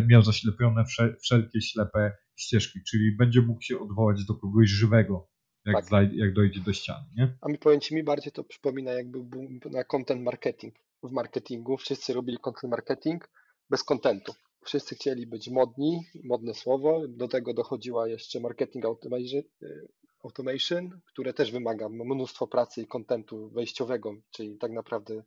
[0.07, 5.29] miał zaślepione wsze- wszelkie ślepe ścieżki, czyli będzie mógł się odwołać do kogoś żywego,
[5.66, 5.85] jak, Tak.
[5.85, 7.05] zaj- jak dojdzie do ściany.
[7.16, 7.37] Nie?
[7.40, 10.75] A mi powiem Ci, mi bardziej to przypomina jakby boom na content marketing.
[11.03, 13.29] W marketingu wszyscy robili content marketing
[13.70, 14.33] bez contentu.
[14.64, 17.03] wszyscy chcieli być modni, modne słowo.
[17.09, 19.88] Do tego dochodziła jeszcze marketing automation, y,
[20.25, 25.23] automation, które też wymaga mnóstwo pracy i kontentu wejściowego, czyli tak naprawdę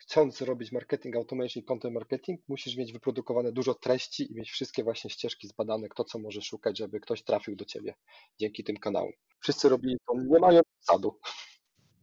[0.00, 4.84] chcąc robić marketing automation i content marketing, musisz mieć wyprodukowane dużo treści i mieć wszystkie
[4.84, 7.94] właśnie ścieżki zbadane, kto co może szukać, żeby ktoś trafił do ciebie
[8.38, 9.12] dzięki tym kanałom.
[9.40, 11.18] Wszyscy robili to nie mając sadu.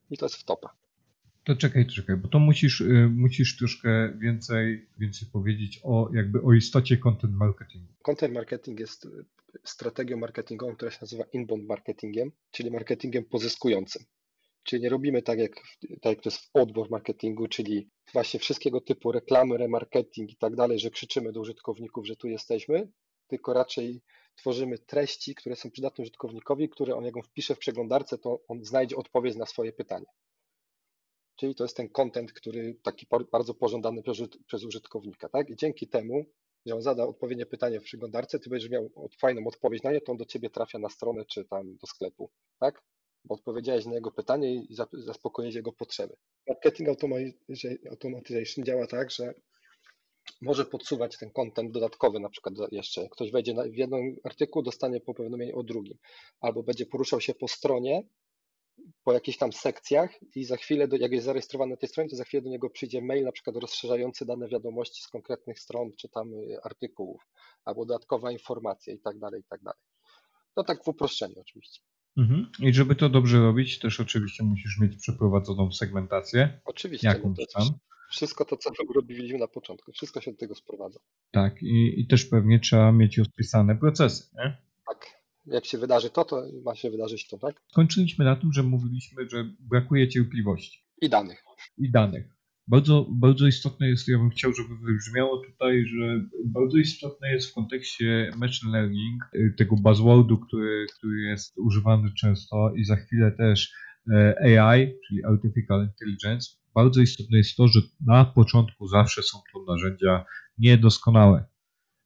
[0.09, 0.69] I to jest wtopa.
[1.43, 6.53] To czekaj, czekaj, bo to musisz, y, musisz troszkę więcej, więcej powiedzieć o jakby o
[6.53, 7.93] istocie content marketingu.
[8.01, 9.09] Content marketing jest y,
[9.63, 14.03] strategią marketingową, która się nazywa inbound marketingiem, czyli marketingiem pozyskującym.
[14.67, 15.55] Czyli nie robimy tak jak,
[16.01, 20.55] tak jak to jest w outbound marketingu, czyli właśnie wszystkiego typu reklamy, remarketing i tak
[20.55, 22.91] dalej, że krzyczymy do użytkowników, że tu jesteśmy,
[23.27, 24.01] tylko raczej
[24.35, 28.65] tworzymy treści, które są przydatne użytkownikowi, które on jak on wpisze w przeglądarce, to on
[28.65, 30.05] znajdzie odpowiedź na swoje pytanie.
[31.35, 34.01] Czyli to jest ten content, który taki bardzo pożądany
[34.47, 35.29] przez użytkownika.
[35.29, 35.49] Tak?
[35.49, 36.25] I dzięki temu,
[36.65, 40.11] że on zada odpowiednie pytanie w przeglądarce, ty będziesz miał fajną odpowiedź na nie, to
[40.11, 42.31] on do ciebie trafia na stronę czy tam do sklepu.
[42.59, 42.83] Tak?
[43.25, 46.15] Bo odpowiedziałeś na jego pytanie i zaspokoiłeś jego potrzeby.
[46.47, 49.33] Marketing Automation działa tak, że
[50.41, 53.09] może podsuwać ten content dodatkowy, na przykład jeszcze.
[53.09, 55.97] Ktoś wejdzie w jeden artykuł, dostanie powiadomienie o drugim,
[56.39, 58.03] albo będzie poruszał się po stronie,
[59.03, 62.15] po jakichś tam sekcjach i za chwilę, do, jak jest zarejestrowany na tej stronie, to
[62.15, 66.09] za chwilę do niego przyjdzie mail na przykład rozszerzający dane wiadomości z konkretnych stron czy
[66.09, 67.21] tam y, artykułów,
[67.65, 69.79] albo dodatkowa informacja i tak dalej, i tak dalej.
[70.55, 71.81] To tak w uproszczeniu oczywiście.
[72.17, 72.49] Mhm.
[72.59, 76.59] I żeby to dobrze robić, też oczywiście musisz mieć przeprowadzoną segmentację.
[76.65, 77.07] Oczywiście.
[77.07, 77.67] Jakąś no tam.
[78.09, 80.99] Wszystko to, co robiliśmy na początku, wszystko się do tego sprowadza.
[81.31, 84.57] Tak, i, i też pewnie trzeba mieć rozpisane procesy, nie?
[84.87, 85.05] Tak.
[85.45, 87.61] Jak się wydarzy to, to ma się wydarzyć to, tak?
[87.71, 91.43] Skończyliśmy na tym, że mówiliśmy, że brakuje cierpliwości I danych.
[91.77, 92.36] i danych.
[92.67, 97.53] Bardzo, bardzo istotne jest, ja bym chciał, żeby wybrzmiało tutaj, że bardzo istotne jest w
[97.53, 103.73] kontekście machine learning, y, tego buzzwordu, który, który jest używany często i za chwilę też
[104.11, 109.73] e, AI, czyli Artificial Intelligence, bardzo istotne jest to, że na początku zawsze są to
[109.73, 110.25] narzędzia
[110.57, 111.45] niedoskonałe.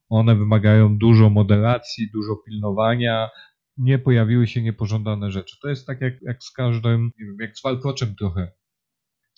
[0.09, 3.29] One wymagają dużo moderacji, dużo pilnowania,
[3.77, 5.57] nie pojawiły się niepożądane rzeczy.
[5.61, 8.51] To jest tak jak, jak z każdym, nie wiem, jak z walkoczem trochę.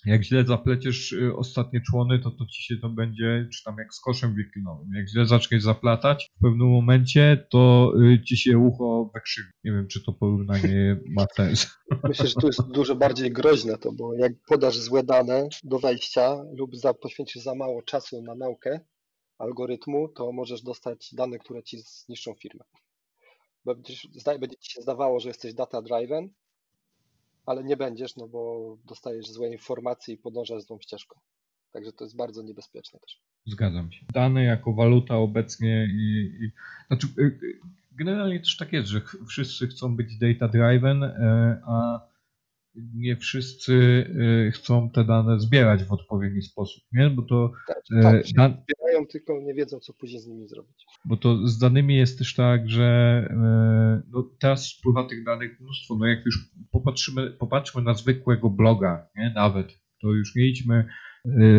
[0.06, 3.94] Jak źle zapleciesz y, ostatnie człony, to to ci się to będzie, czy tam jak
[3.94, 4.88] z koszem wiklinowym.
[4.96, 9.50] Jak źle zaczniesz zaplatać w pewnym momencie, to y, ci się ucho wykrzywi.
[9.64, 11.78] Nie wiem, czy to porównanie ma sens.
[12.04, 16.44] Myślę, że tu jest dużo bardziej groźne to, bo jak podasz złe dane do wejścia
[16.58, 18.80] lub za, poświęcisz za mało czasu na naukę
[19.38, 22.64] algorytmu, to możesz dostać dane, które ci zniszczą firmę.
[23.66, 24.08] Bo będziesz,
[24.40, 26.30] będzie ci się zdawało, że jesteś data driven,
[27.46, 31.20] ale nie będziesz, no bo dostajesz złe informacje i podążasz złą ścieżką.
[31.72, 33.22] Także to jest bardzo niebezpieczne też.
[33.46, 34.06] Zgadzam się.
[34.14, 36.52] Dane jako waluta obecnie i, i
[36.88, 37.60] znaczy y, y,
[37.92, 42.08] generalnie też tak jest, że wszyscy chcą być data driven, e, a
[42.76, 43.74] nie wszyscy
[44.48, 47.10] y, chcą te dane zbierać w odpowiedni sposób, nie?
[47.10, 50.86] Bo to tak, e, tak, dan- zbierają, tylko nie wiedzą, co później z nimi zrobić.
[51.06, 52.84] bo to z danymi jest też tak, że
[53.30, 55.98] e, no, teraz spływa tych danych mnóstwo.
[56.00, 59.32] No jak już popatrzymy, popatrzmy na zwykłego bloga, nie?
[59.36, 60.86] Nawet, to już nie idźmy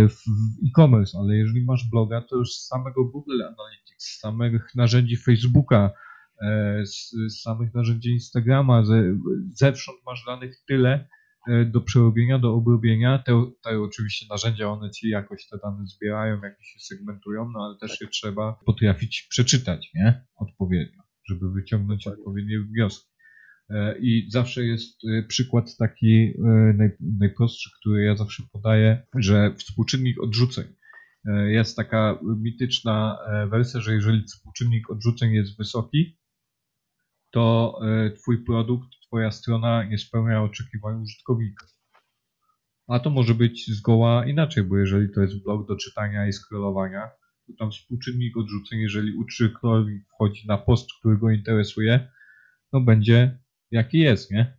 [0.08, 0.18] w
[0.66, 5.90] e-commerce, ale jeżeli masz bloga, to już z samego Google Analytics, z samych narzędzi Facebooka,
[6.84, 9.18] z, z samych narzędzi Instagrama, ze,
[9.52, 11.08] zewsząd masz danych tyle
[11.66, 13.18] do przerobienia, do obrobienia.
[13.26, 17.78] Te, te oczywiście narzędzia, one ci jakoś te dane zbierają, jakieś się segmentują, no ale
[17.78, 20.24] też je trzeba potrafić przeczytać, nie?
[20.36, 23.10] Odpowiednio, żeby wyciągnąć odpowiednie wnioski.
[23.70, 26.42] E, I zawsze jest e, przykład taki e,
[26.76, 30.64] naj, najprostszy, który ja zawsze podaję, że współczynnik odrzuceń.
[31.24, 36.18] E, Jest taka mityczna e, wersja, że jeżeli współczynnik odrzuceń jest wysoki,
[37.34, 41.66] to e, Twój produkt, Twoja strona nie spełnia oczekiwań użytkownika.
[42.88, 47.10] A to może być zgoła inaczej, bo jeżeli to jest blog do czytania i scrollowania,
[47.46, 52.08] to tam współczynnik odrzuceń, jeżeli użytkownik wchodzi na post, który go interesuje,
[52.72, 53.38] no będzie
[53.70, 54.56] jaki jest, nie?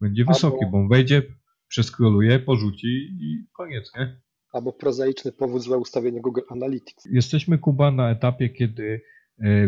[0.00, 1.22] Będzie wysoki, bo on wejdzie,
[1.68, 2.88] przeskroluje, porzuci
[3.20, 4.20] i koniec, nie?
[4.52, 7.04] Albo prozaiczny powód złe ustawienie Google Analytics.
[7.04, 9.02] Jesteśmy, Kuba, na etapie, kiedy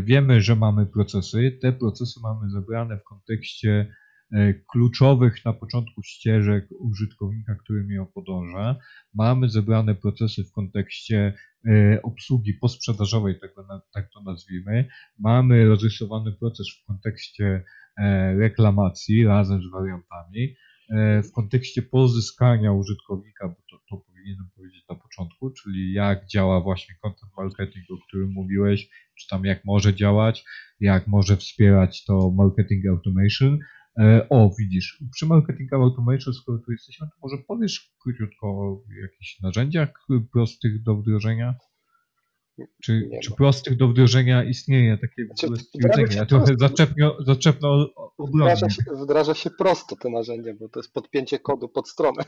[0.03, 1.59] wiemy, że mamy procesy.
[1.63, 3.95] Te procesy mamy zebrane w kontekście
[4.33, 8.77] e, kluczowych na początku ścieżek użytkownika, który mnie podąża.
[9.15, 11.35] Mamy zebrane procesy w kontekście
[11.69, 13.51] e, obsługi posprzedażowej, tak,
[13.95, 14.89] tak to nazwijmy.
[15.19, 17.65] Mamy rozrysowany proces w kontekście
[17.99, 20.55] e, reklamacji razem z wariantami.
[20.91, 26.27] E, W kontekście pozyskania użytkownika, bo to, to powinien powinienem powiedzieć na początku, czyli jak
[26.27, 28.89] działa właśnie content marketing, o którym mówiłeś,
[29.19, 30.45] czy tam jak może działać,
[30.81, 33.59] jak może wspierać to marketing automation.
[33.99, 39.41] E, O, widzisz, przy marketing automation, skoro tu jesteśmy, to może powiesz króciutko o jakichś
[39.41, 39.89] narzędziach
[40.33, 41.55] prostych do wdrożenia?
[42.83, 46.17] Czy, czy prostych do wdrożenia istnieje takie Znaczy, stwierdzenie?
[46.17, 47.89] Ja trochę zaczepno, zaczepno.
[48.19, 52.25] Wdraża się, wdraża się prosto te narzędzie, bo to jest podpięcie kodu pod stronę.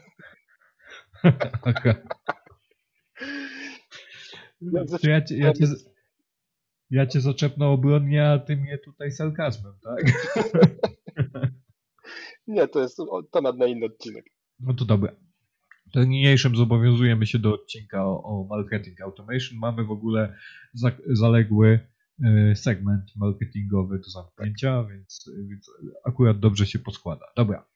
[1.63, 1.95] Aha.
[4.61, 5.67] Ja ja, ja, cię,
[6.91, 10.05] ja cię zaczepnę obronnie, a ty mnie tutaj sarkazmem, tak?
[12.47, 12.99] Nie, to jest
[13.33, 14.25] temat na inny odcinek.
[14.61, 15.13] No to dobra.
[15.93, 19.59] To niniejszym zobowiązujemy się do odcinka o, o marketing automation.
[19.59, 20.37] Mamy w ogóle
[20.73, 21.81] za, zaległy
[22.25, 25.71] e, segment marketingowy do zamknięcia, więc, więc
[26.05, 27.27] akurat dobrze się poskłada.
[27.37, 27.67] Dobra.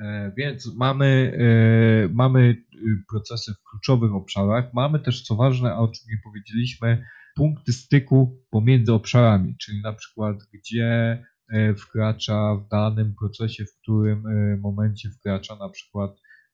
[0.00, 2.40] E, Więc mamy, e, mamy
[2.74, 4.74] y, procesy w kluczowych obszarach.
[4.74, 7.04] Mamy też, co ważne, a o czym nie powiedzieliśmy,
[7.40, 11.22] punkty styku pomiędzy obszarami, czyli na przykład gdzie
[11.52, 16.10] e, wkracza w danym procesie, w którym e, momencie wkracza na przykład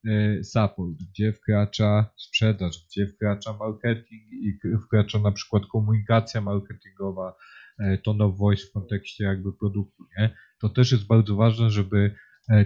[0.06, 7.36] e, support, gdzie wkracza sprzedaż, gdzie wkracza marketing i wkracza na przykład komunikacja marketingowa,
[8.04, 10.34] tone of voice w kontekście jakby produktu, nie?
[10.60, 12.14] To też jest bardzo ważne, żeby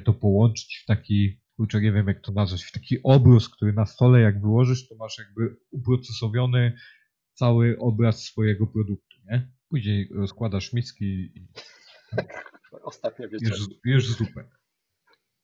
[0.04, 3.86] to połączyć w taki, kurczę, nie wiem jak to nazwać, w taki obraz, który na
[3.86, 6.72] stole jak wyłożysz, to masz jakby uprocesowiony
[7.40, 9.48] cały obraz swojego produktu, nie?
[9.68, 11.46] Później rozkładasz miski i
[12.82, 13.54] Ostatnia wieczerza.
[13.54, 14.44] już, już zupę.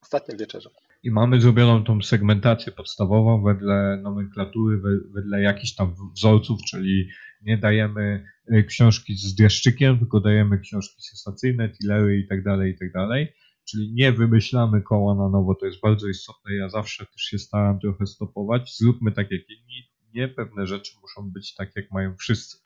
[0.02, 0.70] Ostatnia wieczerza.
[1.02, 7.08] I mamy zrobioną tą segmentację podstawową wedle nomenklatury, we- wedle jakichś tam wzorców, czyli
[7.42, 12.78] nie dajemy y, książki z dreszczykiem, tylko dajemy książki sensacyjne, tillery i tak dalej, i
[12.78, 13.32] tak dalej.
[13.70, 16.54] Czyli nie wymyślamy koła na nowo, to jest bardzo istotne.
[16.54, 18.76] Ja zawsze też się staram trochę stopować.
[18.78, 19.88] Zróbmy tak jak inni.
[20.16, 22.58] Nie pewne rzeczy muszą być tak, jak mają wszyscy,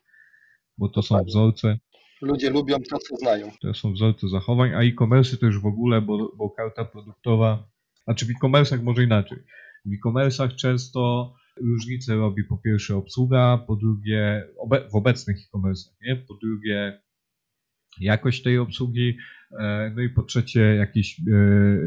[0.79, 1.31] bo to są Dokładnie.
[1.31, 1.79] wzorce,
[2.23, 3.51] Ludzie lubią to, co znają.
[3.61, 7.69] to są wzorce zachowań, a e-commerce to już w ogóle, bo, bo karta produktowa,
[8.05, 9.39] znaczy w e-commerce'ach może inaczej.
[9.85, 14.49] W e-commerce'ach często różnicę robi po pierwsze obsługa, po drugie
[14.93, 16.17] w obecnych e-commerce'ach, nie?
[16.17, 17.01] Po drugie
[18.01, 19.17] jakość tej obsługi,
[19.61, 21.79] e, no i po trzecie jakieś e, e,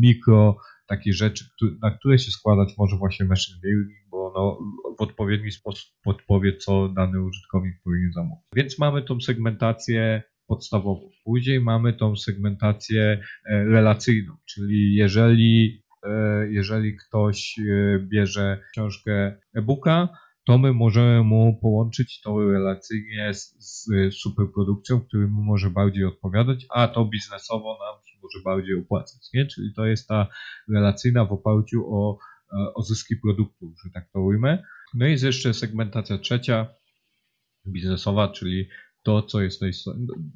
[0.00, 0.56] mikro
[0.86, 1.44] takie rzeczy,
[1.82, 4.58] na które się składać może właśnie machine learning, bo no,
[4.98, 8.44] w odpowiedni sposób podpowie, co dany użytkownik powinien zamówić.
[8.56, 11.10] Więc mamy tą segmentację podstawową.
[11.24, 20.08] Później mamy tą segmentację e, relacyjną, czyli jeżeli, e, jeżeli ktoś e, bierze książkę e-booka,
[20.46, 26.66] to my możemy mu połączyć to relacyjnie z, z superprodukcją, który mu może bardziej odpowiadać,
[26.70, 29.32] a to biznesowo nam może bardziej opłacać.
[29.34, 29.46] Nie?
[29.46, 30.26] Czyli to jest ta
[30.68, 32.18] relacyjna w oparciu o,
[32.74, 34.62] o zyski produktu, że tak to ujmę.
[34.94, 36.74] No i jest jeszcze segmentacja trzecia,
[37.66, 38.68] biznesowa, czyli
[39.02, 39.60] to, co jest,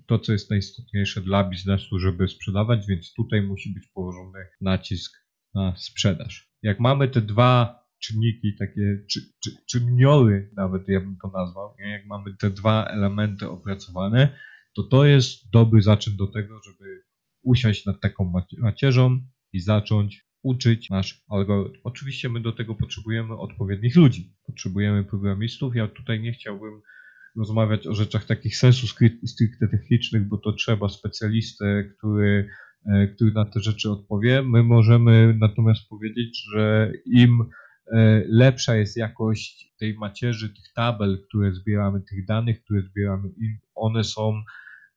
[0.07, 5.77] to, co jest najistotniejsze dla biznesu, żeby sprzedawać, więc tutaj musi być położony nacisk na
[5.77, 6.51] sprzedaż.
[6.63, 12.07] Jak mamy te dwa czynniki, takie czy, czy, czynniory, nawet ja bym to nazwał, jak
[12.07, 14.39] mamy te dwa elementy opracowane,
[14.77, 17.03] to to jest dobry zaczyn do tego, żeby
[17.43, 19.21] usiąść nad taką macie- macierzą
[19.53, 21.81] i zacząć uczyć nasz algorytm.
[21.85, 25.77] Oczywiście my do tego potrzebujemy odpowiednich ludzi, potrzebujemy programistów.
[25.77, 26.81] Ja tutaj nie chciałbym
[27.37, 28.87] rozmawiać o rzeczach takich sensu
[29.27, 32.49] stricte technicznych, bo to trzeba specjalistę, który,
[32.87, 34.43] e, który na te rzeczy odpowie.
[34.43, 37.45] My możemy natomiast powiedzieć, że im
[37.93, 43.59] e, lepsza jest jakość tej macierzy, tych tabel, które zbieramy, tych danych, które zbieramy, im
[43.75, 44.43] one są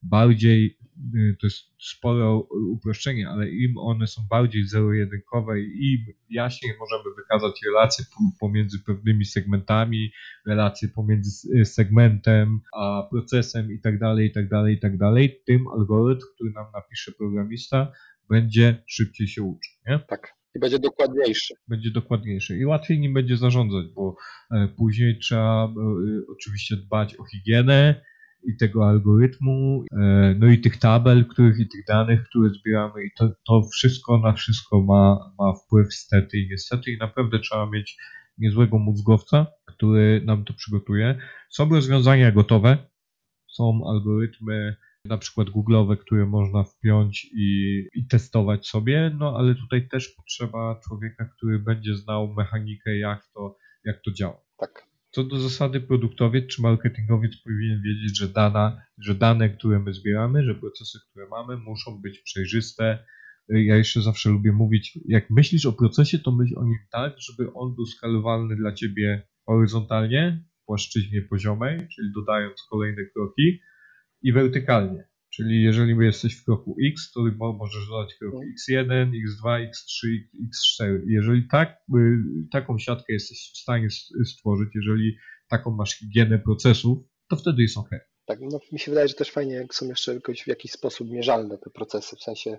[0.03, 0.77] bardziej,
[1.15, 2.41] y, to jest spore
[2.71, 8.05] uproszczenie, ale im one są bardziej zero-jedynkowe i im jaśniej możemy wykazać relacje
[8.39, 10.11] pomiędzy pewnymi segmentami,
[10.47, 15.41] relacje pomiędzy y, segmentem a procesem i tak dalej, i tak dalej, i tak dalej,
[15.45, 17.91] tym algorytm, który nam napisze programista,
[18.29, 19.99] będzie szybciej się uczył, nie?
[19.99, 20.37] Tak.
[20.55, 21.53] I będzie dokładniejszy.
[21.67, 24.15] będzie dokładniejszy i łatwiej nim będzie zarządzać, bo
[24.51, 25.71] e, później trzeba e,
[26.29, 28.01] oczywiście dbać o higienę
[28.47, 33.11] i tego algorytmu, e, no i tych tabel, których i tych danych, które zbieramy i
[33.17, 37.97] to, to wszystko na wszystko ma, ma wpływ stety i niestety i naprawdę trzeba mieć
[38.37, 41.19] niezłego mózgowca, który nam to przygotuje.
[41.49, 42.77] Są rozwiązania gotowe,
[43.47, 44.75] są algorytmy
[45.05, 50.79] na przykład Google'owe, które można wpiąć i, i testować sobie, no ale tutaj też potrzeba
[50.87, 54.41] człowieka, który będzie znał mechanikę, jak to, jak to działa.
[54.57, 54.86] Tak.
[55.11, 60.43] Co do zasady produktowiec czy marketingowiec powinien wiedzieć, że, dana, że dane, które my zbieramy,
[60.43, 63.05] że procesy, które mamy, muszą być przejrzyste,
[63.49, 67.53] ja jeszcze zawsze lubię mówić, jak myślisz o procesie, to myśl o nim tak, żeby
[67.53, 73.59] on był skalowalny dla ciebie horyzontalnie, w płaszczyźnie poziomej, czyli dodając kolejne kroki
[74.21, 75.07] i wertykalnie.
[75.37, 80.07] Czyli jeżeli jesteś w kroku X, to mo- możesz dodać krok X1, X2, X3,
[80.47, 80.99] X4.
[81.07, 83.87] Jeżeli tak, y, taką siatkę jesteś w stanie
[84.25, 85.15] stworzyć, jeżeli
[85.49, 86.97] taką masz higienę procesów,
[87.29, 87.89] to wtedy jest ok.
[88.25, 91.09] Tak, no, mi się wydaje, że też fajnie, jak są jeszcze jakoś w jakiś sposób
[91.09, 92.57] mierzalne te procesy, w sensie,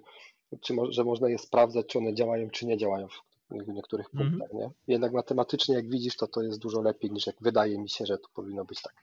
[0.64, 4.06] czy mo- że można je sprawdzać, czy one działają, czy nie działają w w niektórych
[4.14, 4.30] Mhm.
[4.30, 4.70] punktach, nie?
[4.86, 8.18] Jednak matematycznie, jak widzisz, to to jest dużo lepiej niż jak wydaje mi się, że
[8.18, 8.94] to powinno być tak.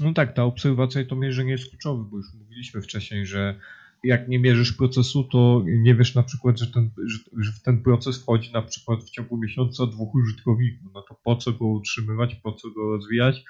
[0.00, 3.60] No tak, ta obserwacja i to mierzenie jest kluczowe, bo już mówiliśmy wcześniej, że
[4.04, 6.90] jak nie mierzysz procesu, to nie wiesz na przykład, że ten,
[7.36, 10.92] że, w ten proces wchodzi na przykład w ciągu miesiąca dwóch użytkowników.
[10.94, 13.44] No to po co go utrzymywać, po co go rozwijać,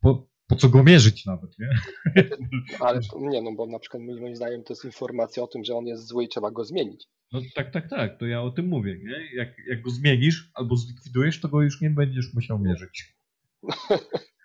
[0.00, 1.68] po, po co go mierzyć nawet, nie?
[2.86, 5.74] Ale to, nie, no bo na przykład moim zdaniem to jest informacja o tym, że
[5.74, 7.06] on jest zły i trzeba go zmienić.
[7.32, 9.36] No tak, tak, tak, to ja o tym mówię, nie?
[9.36, 13.16] Jak, jak go zmienisz albo zlikwidujesz, to go już nie będziesz musiał mierzyć.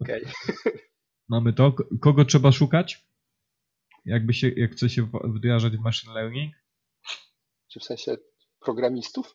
[0.00, 0.22] Okej.
[1.28, 1.72] Mamy to.
[2.00, 3.08] Kogo trzeba szukać?
[4.04, 6.54] Jakby się, jak chce się wdrażać w machine learning?
[7.72, 8.16] Czy w sensie
[8.60, 9.34] programistów?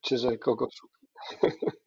[0.00, 0.98] Czy że kogo szukać?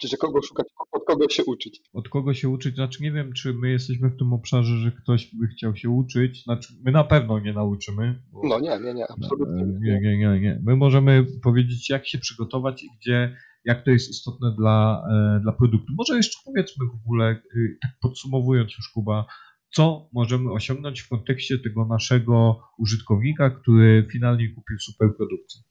[0.00, 1.80] Czy że kogo szukać, od kogo się uczyć?
[1.92, 2.74] Od kogo się uczyć?
[2.74, 6.42] Znaczy nie wiem, czy my jesteśmy w tym obszarze, że ktoś by chciał się uczyć.
[6.44, 8.22] Znaczy my na pewno nie nauczymy.
[8.32, 9.62] Bo, No nie, nie, nie, absolutnie.
[9.62, 10.00] e, Nie.
[10.00, 10.60] nie, nie, nie, nie.
[10.64, 15.52] My możemy powiedzieć, jak się przygotować i gdzie, jak to jest istotne dla, e, dla
[15.52, 15.92] produktu.
[15.98, 19.26] Może jeszcze powiedzmy w ogóle, y, tak podsumowując już Kuba,
[19.74, 25.62] co możemy osiągnąć w kontekście tego naszego użytkownika, który finalnie kupił superprodukcję.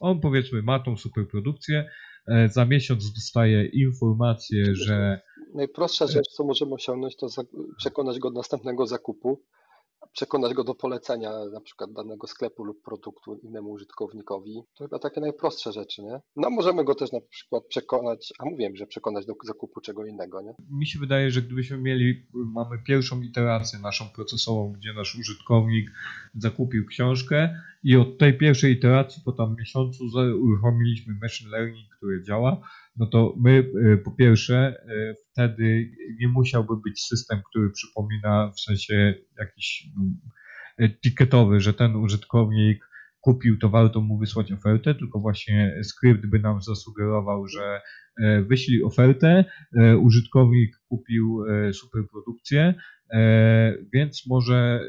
[0.00, 1.90] On powiedzmy ma tą superprodukcję,
[2.28, 5.20] e, za miesiąc dostaje informację, że
[5.54, 7.26] Najprostsza rzecz, co możemy osiągnąć, to
[7.76, 9.42] przekonać go do następnego zakupu,
[10.12, 14.62] przekonać go do polecenia na przykład danego sklepu lub produktu innemu użytkownikowi.
[14.78, 16.20] To chyba takie najprostsze rzeczy, nie?
[16.36, 20.42] No możemy go też na przykład przekonać, a mówiłem, że przekonać do zakupu czego innego,
[20.42, 20.54] nie?
[20.70, 25.90] mi się wydaje, że gdybyśmy mieli, mamy pierwszą iterację naszą procesową, gdzie nasz użytkownik
[26.34, 30.04] zakupił książkę i od tej pierwszej iteracji po tam miesiącu
[30.42, 32.60] uruchomiliśmy machine learning, który działa,
[32.98, 35.90] no to my e, po pierwsze e, wtedy
[36.20, 40.18] nie musiałby być system, który przypomina w sensie jakiś mm,
[40.78, 42.88] e, ticketowy, że ten użytkownik
[43.20, 47.80] kupił, to warto mu wysłać ofertę, tylko właśnie skrypt by nam zasugerował, że
[48.48, 49.44] wyślij ofertę,
[50.00, 52.74] użytkownik kupił superprodukcję,
[53.12, 54.80] e, więc może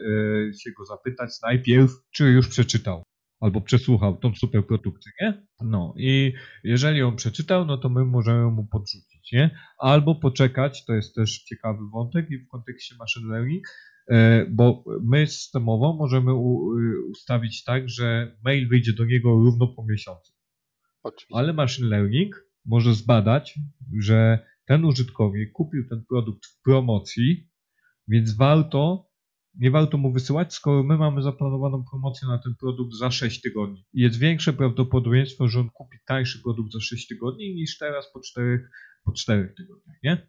[0.64, 3.04] się go zapytać najpierw, czy już przeczytał
[3.40, 5.48] albo przesłuchał tą superprodukcję, nie?
[5.62, 6.34] No i
[6.64, 9.60] jeżeli on przeczytał, no to my możemy mu podrzucić, nie?
[9.80, 13.64] Albo poczekać, to jest też ciekawy wątek i w kontekście machine learning,
[14.10, 19.68] e, bo my systemowo możemy u, y, ustawić tak, że mail wyjdzie do niego równo
[19.68, 20.34] po miesiącu.
[21.04, 21.36] Oczywiście.
[21.38, 23.60] Ale machine learning może zbadać,
[24.00, 27.50] że ten użytkownik kupił ten produkt w promocji,
[28.08, 29.09] więc warto,
[29.56, 33.86] nie warto mu wysyłać, skoro my mamy zaplanowaną promocję na ten produkt za 6 tygodni.
[33.94, 38.70] Jest większe prawdopodobieństwo, że on kupi tańszy produkt za 6 tygodni niż teraz po 4,
[39.06, 40.28] po 4 tygodniach, nie?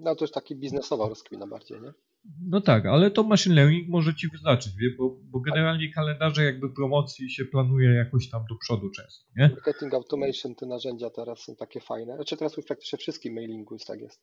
[0.00, 1.92] No to już taki biznesowa rozkmina bardziej, nie?
[2.40, 4.90] No tak, ale to machine learning może ci wyznaczyć, wie?
[4.98, 9.48] Bo, bo generalnie kalendarze jakby promocji się planuje jakoś tam do przodu często, nie?
[9.48, 12.14] Marketing automation, te narzędzia teraz są takie fajne.
[12.14, 14.22] Znaczy teraz już praktycznie wszystkim mailingu jest tak jest.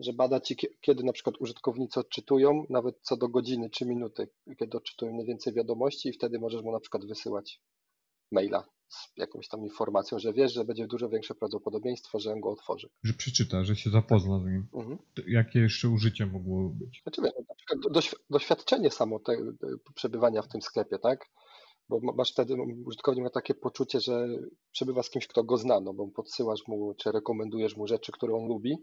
[0.00, 4.28] Że bada ci, kie- kiedy na przykład użytkownicy odczytują, nawet co do godziny czy minuty,
[4.58, 7.60] kiedy odczytują najwięcej wiadomości i wtedy możesz mu na przykład wysyłać
[8.32, 12.50] maila z jakąś tam informacją, że wiesz, że będzie dużo większe prawdopodobieństwo, że on go
[12.50, 12.88] otworzy.
[13.04, 14.66] Że przeczyta, że się zapozna z nim.
[14.74, 14.98] Mhm.
[15.26, 17.00] Jakie jeszcze użycie mogło być?
[17.02, 19.36] Znaczy, na przykład do- doświ- doświadczenie samo te,
[19.94, 21.30] przebywania w tym sklepie, tak?
[21.88, 22.54] Bo ma- masz wtedy,
[22.86, 24.28] użytkownik ma takie poczucie, że
[24.72, 28.34] przebywa z kimś, kto go zna, no bo podsyłasz mu, czy rekomendujesz mu rzeczy, które
[28.34, 28.76] on lubi,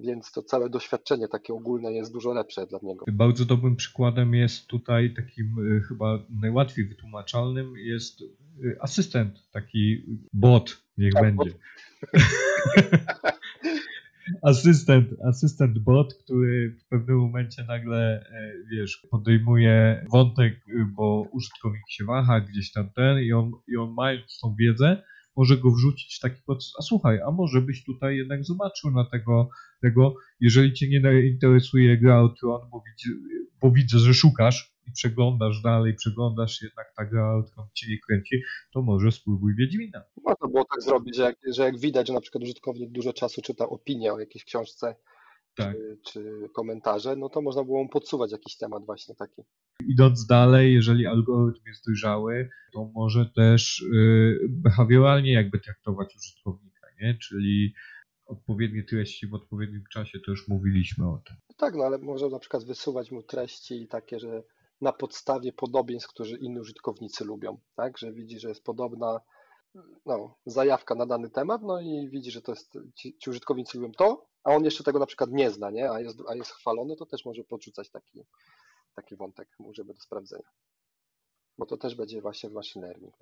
[0.00, 3.04] więc to całe doświadczenie takie ogólne jest dużo lepsze dla niego.
[3.12, 10.82] Bardzo dobrym przykładem jest tutaj takim y, chyba najłatwiej wytłumaczalnym jest y, asystent, taki bot,
[10.98, 11.50] niech Tak, będzie.
[14.42, 20.54] asystent, asystent bot, który w pewnym momencie nagle, e, wiesz, podejmuje wątek,
[20.96, 25.02] bo użytkownik się waha gdzieś tam ten i on, i on mając tą wiedzę,
[25.36, 29.04] może go wrzucić w taki proces, a słuchaj, a może byś tutaj jednak zobaczył na
[29.04, 29.48] tego,
[29.80, 33.10] tego jeżeli cię nie interesuje gra o Tron, bo, widzi,
[33.60, 37.98] bo widzę, że szukasz i przeglądasz dalej, przeglądasz jednak ta gra o Tron cię nie
[37.98, 40.02] kręci, to może spróbuj Wiedźmina.
[40.24, 43.42] Można było tak zrobić, że jak, że jak widać, że na przykład użytkownik dużo czasu
[43.42, 44.96] czyta opinię o jakiejś książce
[45.56, 45.76] Tak.
[45.76, 49.42] czy, czy komentarze, no to można było mu podsuwać jakiś temat właśnie taki.
[49.88, 57.18] Idąc dalej, jeżeli algorytm jest dojrzały, to może też y, behawioralnie jakby traktować użytkownika, nie?
[57.22, 57.74] Czyli
[58.26, 61.36] odpowiednie treści w odpowiednim czasie, to już mówiliśmy o tym.
[61.56, 64.42] Tak, no ale może na przykład wysuwać mu treści takie, że
[64.80, 67.98] na podstawie podobieństw, które inni użytkownicy lubią, tak?
[67.98, 69.20] Że widzi, że jest podobna
[70.06, 73.92] no, zajawka na dany temat, no i widzi, że to jest, ci, ci użytkownicy lubią
[73.92, 75.90] to, a on jeszcze tego na przykład nie zna, nie?
[75.90, 78.20] A jest, a jest chwalony, to też może podrzucać taki,
[78.94, 80.48] taki wątek mu, żeby do sprawdzenia.
[81.58, 83.14] Bo to też będzie właśnie w machine learning.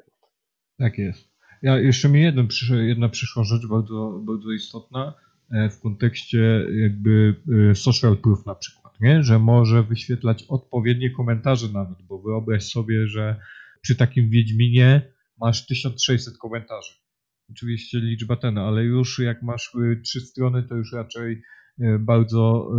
[0.79, 1.29] Tak jest.
[1.63, 2.23] Ja jeszcze mi
[2.71, 5.15] jedna przyszła rzecz bardzo, bardzo istotna
[5.51, 9.23] e, w kontekście jakby e, social proof na przykład, nie?
[9.23, 13.41] że może wyświetlać odpowiednie komentarze nawet, bo wyobraź sobie, że
[13.81, 17.04] przy takim Wiedźminie masz 1600 komentarzy.
[17.51, 21.43] Oczywiście liczba ten, ale już jak masz y, trzy strony, to już raczej
[21.81, 22.71] y, bardzo,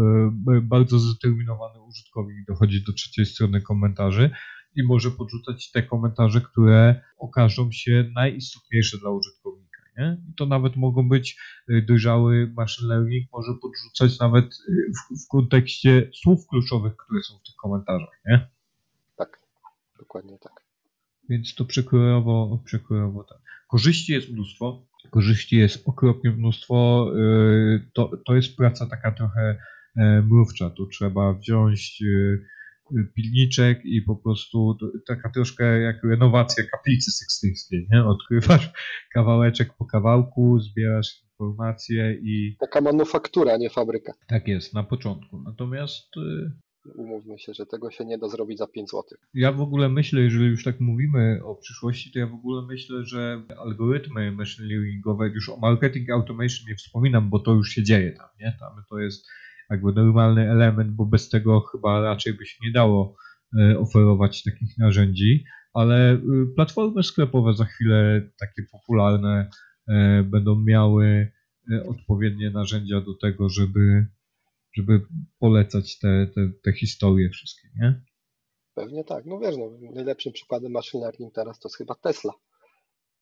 [0.58, 4.30] y, bardzo zdeterminowany użytkownik dochodzi do trzeciej strony komentarzy
[4.76, 9.82] i może podrzucać te komentarze, które okażą się najistotniejsze dla użytkownika.
[9.98, 10.18] Nie?
[10.30, 11.40] I to nawet mogą być
[11.88, 14.46] dojrzały machine learning, może podrzucać nawet
[14.76, 18.22] w, w kontekście słów kluczowych, które są w tych komentarzach.
[18.26, 18.48] Nie?
[19.18, 19.40] Tak,
[20.00, 20.54] dokładnie tak.
[21.30, 23.40] Więc to przekrojowo, przekrojowo tak.
[23.68, 24.88] Korzyści jest mnóstwo.
[25.12, 27.08] Korzyści jest okropnie mnóstwo.
[27.16, 29.58] Yy, To, to jest praca taka trochę
[29.98, 30.70] e, mrówcza.
[30.70, 32.44] Tu trzeba wziąć yy,
[33.16, 37.88] pilniczek i po prostu taka troszkę jak renowacja kaplicy sykstyńskiej.
[37.92, 38.06] Nie?
[38.06, 38.72] Odkrywasz
[39.14, 44.14] kawałeczek po kawałku, zbierasz informacje i Taka manufaktura, nie fabryka.
[44.28, 45.42] tak jest na początku.
[45.42, 46.08] Natomiast
[46.96, 49.04] Umówmy się, że tego się nie da zrobić za 5 zł.
[49.34, 53.06] Ja w ogóle myślę, jeżeli już tak mówimy o przyszłości, to ja w ogóle myślę,
[53.06, 58.12] że algorytmy machine learningowe, już o marketing automation nie wspominam, bo to już się dzieje
[58.12, 58.58] tam, nie?
[58.60, 59.28] Tam to jest
[59.70, 63.16] jakby normalny element, bo bez tego chyba raczej by się nie dało
[63.60, 65.44] e, oferować takich narzędzi,
[65.76, 66.20] ale y,
[66.56, 69.50] platformy sklepowe za chwilę takie popularne
[69.88, 71.32] e, będą miały
[71.72, 74.08] e, odpowiednie narzędzia do tego, żeby,
[74.76, 75.02] żeby
[75.40, 78.02] polecać te, te, te historie wszystkie, nie?
[78.74, 79.26] Pewnie tak.
[79.26, 82.34] No wiesz, no, najlepszym przykładem machine learning teraz to jest chyba Tesla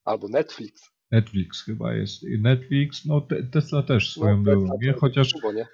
[0.04, 0.90] albo Netflix.
[1.10, 2.22] Netflix chyba jest.
[2.38, 4.94] Netflix, no te, Tesla też swoją no, drogą, nie?
[4.94, 5.66] to Chociaż Turbo, nie?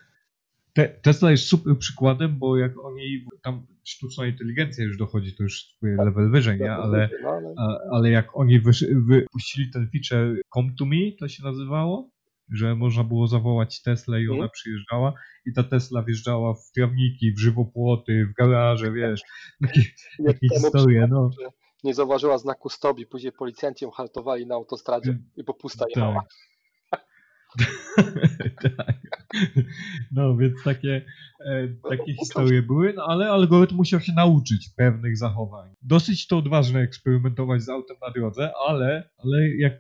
[0.73, 5.79] te, Tesla jest super przykładem, bo jak oni tam sztuczna inteligencja już dochodzi, to już
[5.83, 6.73] level wyżej, nie?
[6.73, 7.09] Ale,
[7.57, 8.61] No, ale jak oni
[9.09, 12.11] wypuścili ten feature Come to Me, to się nazywało,
[12.53, 14.51] że można było zawołać Teslę i ona Mhm.
[14.51, 15.13] przyjeżdżała
[15.47, 19.21] i ta Tesla wjeżdżała w trawniki, w żywopłoty, w garaże, wiesz,
[20.27, 21.31] takie, historie, no.
[21.85, 26.23] nie zauważyła znaku stop i później policjanci ją haltowali na autostradzie i po pusta jechała.
[27.59, 27.67] Tak.
[28.77, 28.97] tak.
[30.13, 31.05] No więc takie,
[31.47, 35.71] e, takie historie były, no ale algorytm musiał się nauczyć pewnych zachowań.
[35.83, 39.73] Dosyć to odważne eksperymentować z autem na drodze, ale, ale jak,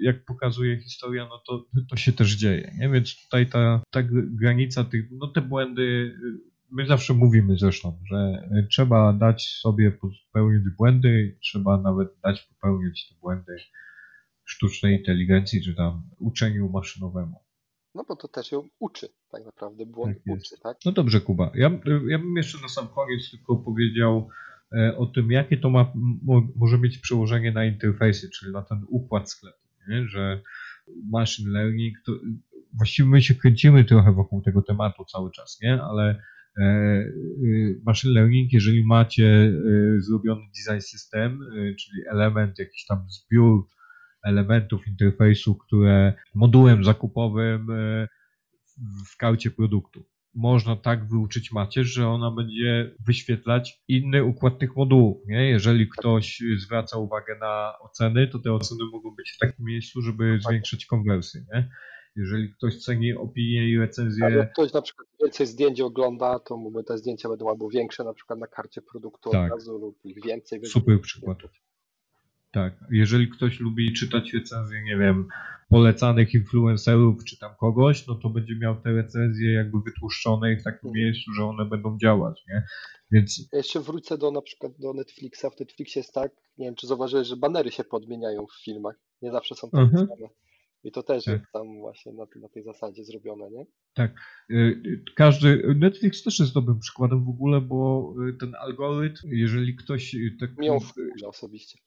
[0.00, 2.74] jak pokazuje historia, no to, to się też dzieje.
[2.78, 2.88] Nie?
[2.88, 4.02] Więc tutaj ta, ta
[4.40, 6.18] granica tych, no te błędy,
[6.70, 13.14] my zawsze mówimy zresztą, że trzeba dać sobie popełnić błędy, trzeba nawet dać popełnić te
[13.20, 13.56] błędy
[14.44, 17.43] sztucznej inteligencji, czy tam uczeniu maszynowemu.
[17.94, 20.76] No bo to też ją uczy, tak naprawdę błąd Tak uczy, tak?
[20.84, 21.50] No dobrze, Kuba.
[21.54, 21.70] Ja,
[22.08, 24.28] ja bym jeszcze na sam koniec tylko powiedział
[24.76, 25.92] e, o tym, jakie to ma,
[26.22, 30.08] mo, może mieć przełożenie na interfejsy, czyli na ten układ sklepu, nie?
[30.08, 30.42] że
[31.10, 32.12] machine learning, to
[32.72, 35.82] właściwie my się kręcimy trochę wokół tego tematu cały czas, nie?
[35.82, 36.22] ale
[36.58, 36.64] e,
[37.42, 43.66] y, machine learning, jeżeli macie e, zrobiony design system, e, czyli element, jakiś tam zbiór
[44.24, 48.08] elementów interfejsu, które modułem zakupowym e,
[49.12, 50.04] w karcie produktu.
[50.34, 55.26] Można tak wyuczyć macierz, że ona będzie wyświetlać inny układ tych modułów.
[55.26, 55.48] Nie?
[55.50, 60.38] Jeżeli ktoś zwraca uwagę na oceny, to te oceny mogą być w takim miejscu, żeby
[60.48, 61.44] zwiększyć konwersję.
[61.54, 61.68] Nie?
[62.16, 66.56] Jeżeli ktoś ceni opinie i Ale recenzje, jak ktoś na przykład więcej zdjęć ogląda, to
[66.56, 69.52] mu te zdjęcia będą albo większe na przykład na karcie produktu Tak.
[69.52, 70.66] od razu lub ich więcej.
[70.66, 71.38] super przykład.
[72.54, 75.28] Tak, jeżeli ktoś lubi czytać recenzje, nie wiem,
[75.68, 80.62] polecanych influencerów czy tam kogoś, no to będzie miał te recenzje jakby wytłuszczone i w
[80.64, 81.04] takim Mhm.
[81.04, 82.62] miejscu, że one będą działać, nie?
[83.10, 85.44] Więc Ja jeszcze wrócę do na przykład do Netflixa.
[85.56, 88.94] W Netflixie jest tak, nie wiem czy zauważyłeś, że banery się podmieniają w filmach.
[89.22, 90.06] Nie zawsze są te Mhm.
[90.08, 90.28] same.
[90.84, 91.32] I to też Tak.
[91.40, 93.66] jest tam właśnie na, na tej zasadzie zrobione, nie?
[94.02, 99.76] Y, y, Każdy, Netflix też jest dobrym przykładem w ogóle, bo y, ten algorytm, jeżeli
[99.76, 100.58] ktoś y, tak.
[100.58, 101.78] Mi ją wkurza osobiście.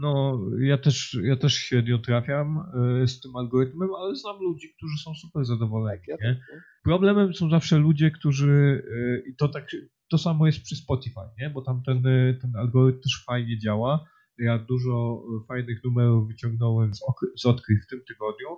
[0.00, 2.64] No, ja też, ja też średnio trafiam
[3.06, 6.00] z tym algorytmem, ale znam ludzi, którzy są super zadowoleni.
[6.08, 6.36] Tak, ja?
[6.84, 8.82] Problemem są zawsze ludzie, którzy.
[9.26, 9.66] I to tak.
[10.10, 11.50] To samo jest przy Spotify, nie?
[11.50, 12.02] Bo tam ten,
[12.40, 14.04] ten algorytm też fajnie działa.
[14.38, 17.00] Ja dużo y, fajnych numerów wyciągnąłem z,
[17.36, 18.48] z odkryć w tym tygodniu,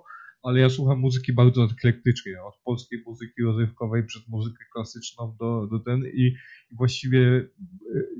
[0.43, 2.43] ale ja słucham muzyki bardzo eklektycznie.
[2.43, 6.35] Od polskiej muzyki rozrywkowej przez muzykę klasyczną do, do ten i,
[6.71, 7.49] właściwie y,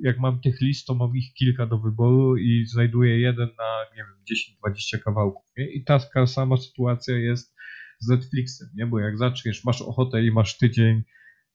[0.02, 4.04] jak mam tych list, to mam ich kilka do wyboru i znajduję jeden na, nie
[4.04, 5.46] wiem, 10-20 kawałków.
[5.58, 5.72] Nie?
[5.72, 7.56] I taka sama sytuacja jest
[8.00, 8.86] z Netflixem, nie?
[8.86, 11.04] Bo jak zaczniesz, masz ochotę i masz tydzień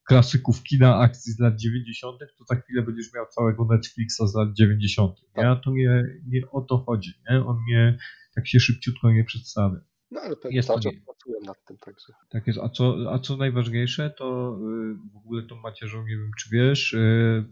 [0.07, 4.53] klasyków kina akcji z lat 90., to za chwilę będziesz miał całego Netflixa z lat
[4.53, 5.19] 90.
[5.37, 5.49] Nie?
[5.49, 7.45] A to nie, nie o to chodzi, nie?
[7.45, 7.97] On nie
[8.35, 9.79] tak się szybciutko nie przedstawia.
[10.11, 12.13] No ale pewnie Jest cały pracuję nad tym, także.
[12.29, 12.59] Tak jest.
[12.59, 16.93] A co, a co najważniejsze, to y, w ogóle tą macierzą, nie wiem czy wiesz,
[16.93, 17.45] y,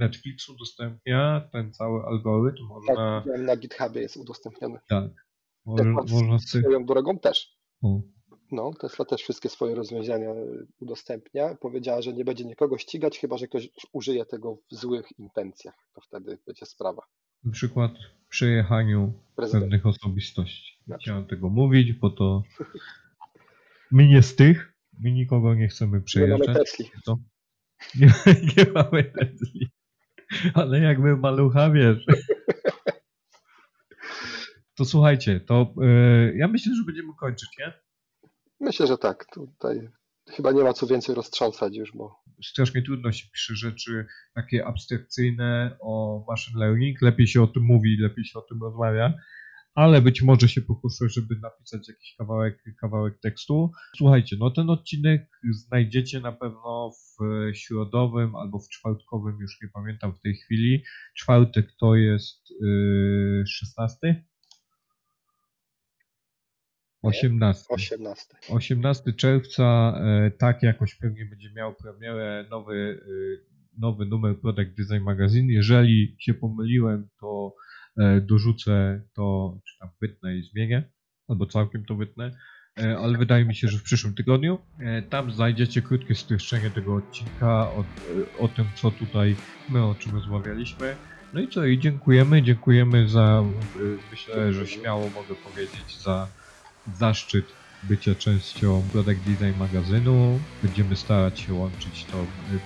[0.00, 2.62] Netflix udostępnia ten cały algorytm.
[2.62, 4.78] Tak, Można, widziałem, na GitHubie jest udostępniony.
[4.88, 5.10] tak,
[5.66, 7.58] może, można sobie, Swoją drogą też.
[7.82, 8.00] o,
[8.52, 11.54] No, Tesla też wszystkie swoje rozwiązania y, udostępnia.
[11.60, 15.74] Powiedziała, że nie będzie nikogo ścigać, chyba że ktoś użyje tego w złych intencjach.
[15.94, 17.02] To wtedy będzie sprawa.
[17.44, 17.92] na przykład
[18.28, 19.64] przejechaniu Prezydent.
[19.64, 20.72] pewnych osobistości.
[20.80, 21.02] Nie Znaczy.
[21.02, 22.42] chciałem tego mówić, bo to
[23.90, 26.56] my nie z tych, my nikogo nie chcemy Nie mamy przejeżdżać.
[26.56, 26.90] Tesli.
[27.04, 27.18] Co?
[28.00, 28.06] Nie,
[28.56, 29.68] nie mamy Tesli.
[30.54, 32.06] Ale jakby malucha, wiesz.
[34.74, 35.86] To słuchajcie, to e,
[36.36, 37.72] ja myślę, że będziemy kończyć, nie?
[38.60, 39.26] Myślę, że tak.
[39.34, 39.88] Tutaj
[40.28, 45.76] chyba nie ma co więcej roztrząsać już, bo Strasznie trudno się pisze rzeczy takie abstrakcyjne
[45.80, 47.02] o machine learning.
[47.02, 49.14] Lepiej się o tym mówi, lepiej się o tym rozmawia.
[49.74, 53.70] Ale być może się pokuszę, żeby napisać jakiś kawałek, kawałek tekstu.
[53.96, 60.14] Słuchajcie, no ten odcinek znajdziecie na pewno w środowym albo w czwartkowym, już nie pamiętam
[60.14, 60.84] w tej chwili.
[61.16, 64.24] Czwartek to jest yy, 16?
[67.02, 67.64] 18.
[67.68, 68.34] 18.
[68.48, 75.04] 18 czerwca, e, tak jakoś pewnie będzie miał premierę nowy, e, nowy numer Product Design
[75.04, 75.52] Magazine.
[75.52, 77.54] Jeżeli się pomyliłem, to
[77.98, 80.90] e, dorzucę to, czy tam wytnę i zmienię,
[81.28, 82.30] albo całkiem to wytnę,
[82.98, 84.58] ale wydaje mi się, że w przyszłym tygodniu.
[85.10, 87.84] Tam znajdziecie krótkie streszczenie tego odcinka o,
[88.38, 89.36] o tym, co tutaj
[89.68, 90.96] my o czym rozmawialiśmy.
[91.34, 93.44] No i co, i dziękujemy, dziękujemy za,
[94.10, 96.28] myślę, że śmiało mogę powiedzieć, za
[96.98, 97.46] zaszczyt
[97.82, 100.40] bycia częścią Product Design magazynu.
[100.62, 102.58] Będziemy starać się łączyć to y,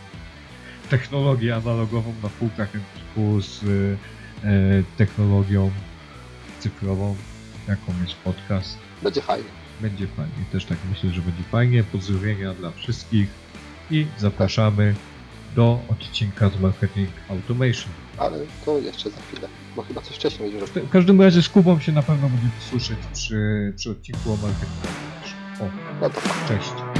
[0.90, 3.98] technologię analogową na półkach Empiku z y,
[4.44, 4.48] e,
[4.96, 5.70] technologią
[6.60, 7.16] cyfrową,
[7.68, 8.78] jaką jest podcast.
[9.02, 9.48] Będzie fajnie.
[9.80, 11.84] Będzie fajnie, też tak myślę, że będzie fajnie.
[11.84, 13.28] Pozdrowienia dla wszystkich
[13.90, 14.94] i zapraszamy
[15.56, 17.90] do odcinka z Marketing Automation.
[18.18, 20.86] Ale to jeszcze za chwilę, bo chyba coś wcześniej będzie robił.
[20.86, 24.70] W każdym razie z Kubą się na pewno będziemy słyszeć przy, przy odcinku o Marketing
[24.86, 25.38] Automation.
[25.60, 26.93] O, No to cześć.